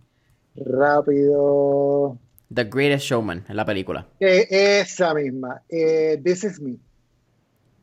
[0.57, 2.19] rápido.
[2.53, 4.07] The Greatest Showman en la película.
[4.21, 5.63] esa misma.
[5.69, 6.77] Eh, This is Me.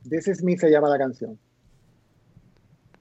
[0.08, 1.38] This is Me se llama la canción.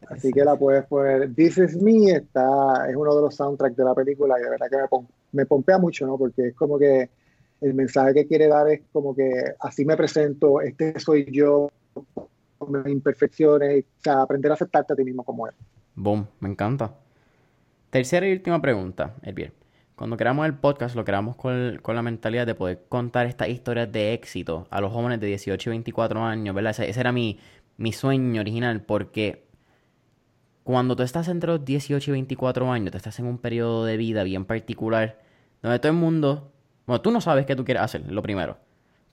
[0.08, 1.34] Así que la puedes poner.
[1.34, 4.66] This is Me está, es uno de los soundtracks de la película y de verdad
[4.70, 6.16] que me, me pompea mucho, ¿no?
[6.16, 7.10] Porque es como que
[7.60, 9.30] el mensaje que quiere dar es como que
[9.60, 11.68] así me presento, este soy yo,
[12.58, 15.58] con mis imperfecciones, o sea, aprender a aceptarte a ti mismo como eres.
[15.94, 16.94] Boom, me encanta.
[17.90, 19.52] Tercera y última pregunta, bien.
[19.96, 23.90] Cuando creamos el podcast, lo creamos con, con, la mentalidad de poder contar estas historias
[23.90, 26.70] de éxito a los jóvenes de 18 y 24 años, ¿verdad?
[26.70, 27.40] Ese, ese era mi,
[27.78, 29.48] mi sueño original, porque
[30.62, 33.96] cuando tú estás entre los 18 y 24 años, te estás en un periodo de
[33.96, 35.18] vida bien particular,
[35.62, 36.52] donde todo el mundo,
[36.88, 38.56] bueno, tú no sabes qué tú quieres hacer, lo primero.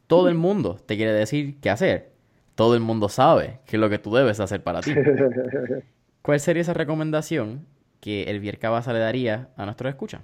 [0.08, 2.12] Todo el mundo te quiere decir qué hacer.
[2.56, 4.94] Todo el mundo sabe qué es lo que tú debes hacer para ti.
[6.22, 7.68] ¿Cuál sería esa recomendación
[8.00, 10.22] que el Viercabasa le daría a nuestros escuchas?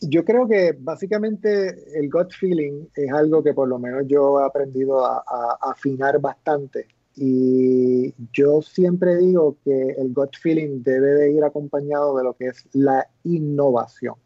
[0.00, 4.44] Yo creo que básicamente el gut feeling es algo que por lo menos yo he
[4.44, 6.86] aprendido a afinar bastante
[7.16, 12.46] y yo siempre digo que el gut feeling debe de ir acompañado de lo que
[12.46, 14.16] es la innovación.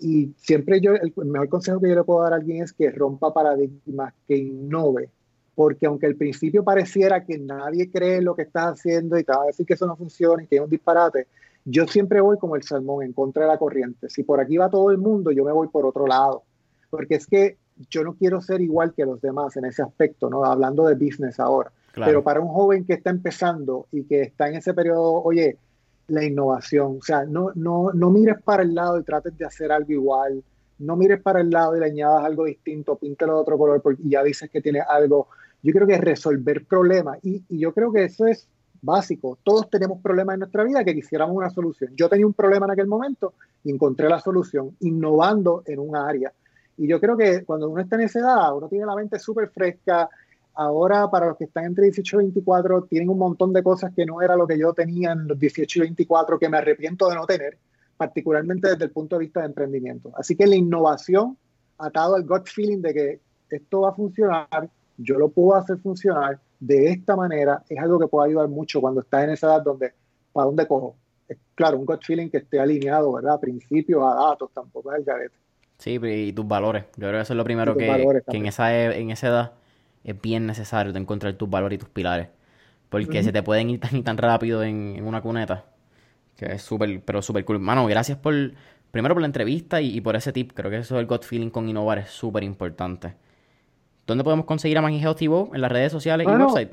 [0.00, 2.90] Y siempre yo, el mejor consejo que yo le puedo dar a alguien es que
[2.90, 5.10] rompa paradigmas, que innove,
[5.54, 9.42] porque aunque al principio pareciera que nadie cree lo que estás haciendo y te va
[9.42, 11.26] a decir que eso no funciona y que es un disparate,
[11.64, 14.08] yo siempre voy como el salmón en contra de la corriente.
[14.08, 16.42] Si por aquí va todo el mundo, yo me voy por otro lado.
[16.90, 17.56] Porque es que
[17.90, 20.44] yo no quiero ser igual que los demás en ese aspecto, ¿no?
[20.44, 21.70] Hablando de business ahora.
[21.94, 25.58] Pero para un joven que está empezando y que está en ese periodo, oye,
[26.08, 29.70] la innovación, o sea, no, no, no mires para el lado y trates de hacer
[29.70, 30.42] algo igual,
[30.78, 34.02] no mires para el lado y le añadas algo distinto, píntelo de otro color porque
[34.04, 35.28] ya dices que tiene algo.
[35.62, 38.48] Yo creo que es resolver problemas y, y yo creo que eso es
[38.80, 39.38] básico.
[39.42, 41.92] Todos tenemos problemas en nuestra vida que quisiéramos una solución.
[41.96, 46.32] Yo tenía un problema en aquel momento y encontré la solución innovando en un área.
[46.76, 49.48] Y yo creo que cuando uno está en esa edad, uno tiene la mente súper
[49.48, 50.08] fresca.
[50.60, 54.04] Ahora, para los que están entre 18 y 24, tienen un montón de cosas que
[54.04, 57.14] no era lo que yo tenía en los 18 y 24, que me arrepiento de
[57.14, 57.56] no tener,
[57.96, 60.10] particularmente desde el punto de vista de emprendimiento.
[60.16, 61.38] Así que la innovación,
[61.78, 63.20] atado al gut feeling de que
[63.50, 68.08] esto va a funcionar, yo lo puedo hacer funcionar de esta manera, es algo que
[68.08, 69.92] puede ayudar mucho cuando estás en esa edad donde,
[70.32, 70.96] ¿para dónde cojo?
[71.54, 73.34] Claro, un gut feeling que esté alineado, ¿verdad?
[73.34, 75.36] A principios, a datos, tampoco es el garete.
[75.78, 76.82] Sí, y tus valores.
[76.96, 77.86] Yo creo que eso es lo primero que,
[78.26, 79.52] en, esa, e, en esa edad
[80.04, 82.28] es bien necesario de encontrar tus valores y tus pilares.
[82.88, 85.66] Porque se te pueden ir tan, tan rápido en, una cuneta.
[86.36, 87.58] Que es súper, pero súper cool.
[87.58, 88.34] Mano, gracias por,
[88.90, 90.52] primero por la entrevista y, por ese tip.
[90.54, 93.14] Creo que eso del gut feeling con innovar es súper importante.
[94.06, 96.70] ¿Dónde podemos conseguir a Maggie Healthy ¿En las redes sociales y website?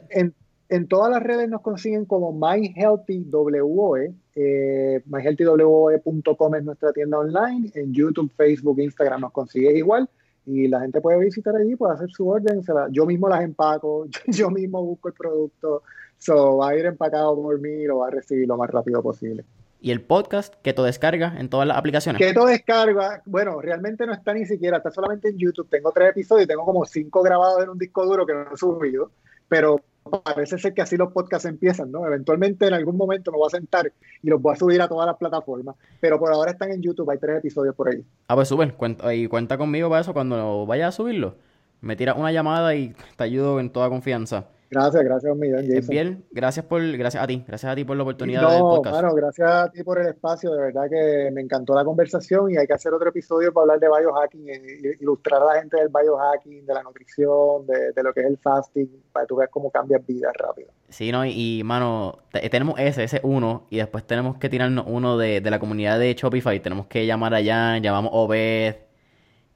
[0.68, 4.14] En todas las redes nos consiguen como MyHealthyWOE.
[4.36, 7.72] Eh, MyHealthyWOE.com es nuestra tienda online.
[7.76, 10.10] En YouTube, Facebook, Instagram nos consigues igual.
[10.46, 12.62] Y la gente puede visitar allí, puede hacer su orden.
[12.92, 15.84] yo mismo las empaco, yo mismo busco el producto.
[16.18, 19.02] So, va a ir empacado por mí y lo va a recibir lo más rápido
[19.02, 19.44] posible.
[19.82, 22.20] ¿Y el podcast que todo descarga en todas las aplicaciones?
[22.20, 25.68] Que todo descarga, bueno, realmente no está ni siquiera, está solamente en YouTube.
[25.70, 28.58] Tengo tres episodios y tengo como cinco grabados en un disco duro que no he
[28.58, 29.12] subido,
[29.48, 32.06] pero parece ser que así los podcasts empiezan, ¿no?
[32.06, 33.91] Eventualmente en algún momento me voy a sentar
[34.22, 37.10] y los voy a subir a todas las plataformas, pero por ahora están en YouTube,
[37.10, 38.03] hay tres episodios por ahí.
[38.27, 41.36] Ah, pues suben, cuenta, y cuenta conmigo para eso cuando vaya a subirlo.
[41.82, 44.45] Me tiras una llamada y te ayudo en toda confianza.
[44.76, 45.88] Gracias, gracias un millón, Jason.
[45.88, 48.96] Bien, gracias por, gracias a ti, gracias a ti por la oportunidad no, del podcast.
[48.96, 52.58] Bueno, gracias a ti por el espacio, de verdad que me encantó la conversación y
[52.58, 55.88] hay que hacer otro episodio para hablar de biohacking, e ilustrar a la gente del
[55.88, 59.50] biohacking, de la nutrición, de, de, lo que es el fasting, para que tú veas
[59.50, 60.68] cómo cambias vida rápido.
[60.90, 62.20] Sí, no, y, mano,
[62.52, 66.14] tenemos ese, ese uno, y después tenemos que tirarnos uno de, de la comunidad de
[66.16, 68.76] Shopify, tenemos que llamar a Jan, llamamos Obed,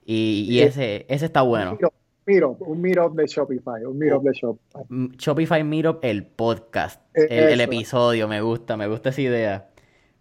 [0.05, 1.77] y, y ese, ese está bueno.
[2.29, 4.83] Meetup, un meetup de Shopify, un meetup de Shopify.
[4.87, 9.69] Mm, Shopify Meetup, el podcast, el, episodio, me gusta, me gusta esa idea.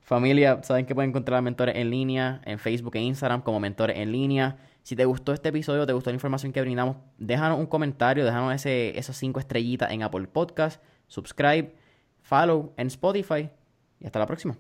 [0.01, 3.99] Familia, saben que pueden encontrar a mentores en línea en Facebook e Instagram como mentores
[3.99, 4.57] en línea.
[4.83, 8.55] Si te gustó este episodio, te gustó la información que brindamos, déjanos un comentario, déjanos
[8.55, 11.75] ese, esas cinco estrellitas en Apple Podcast, subscribe,
[12.23, 13.51] follow en Spotify
[14.01, 14.57] y hasta la próxima.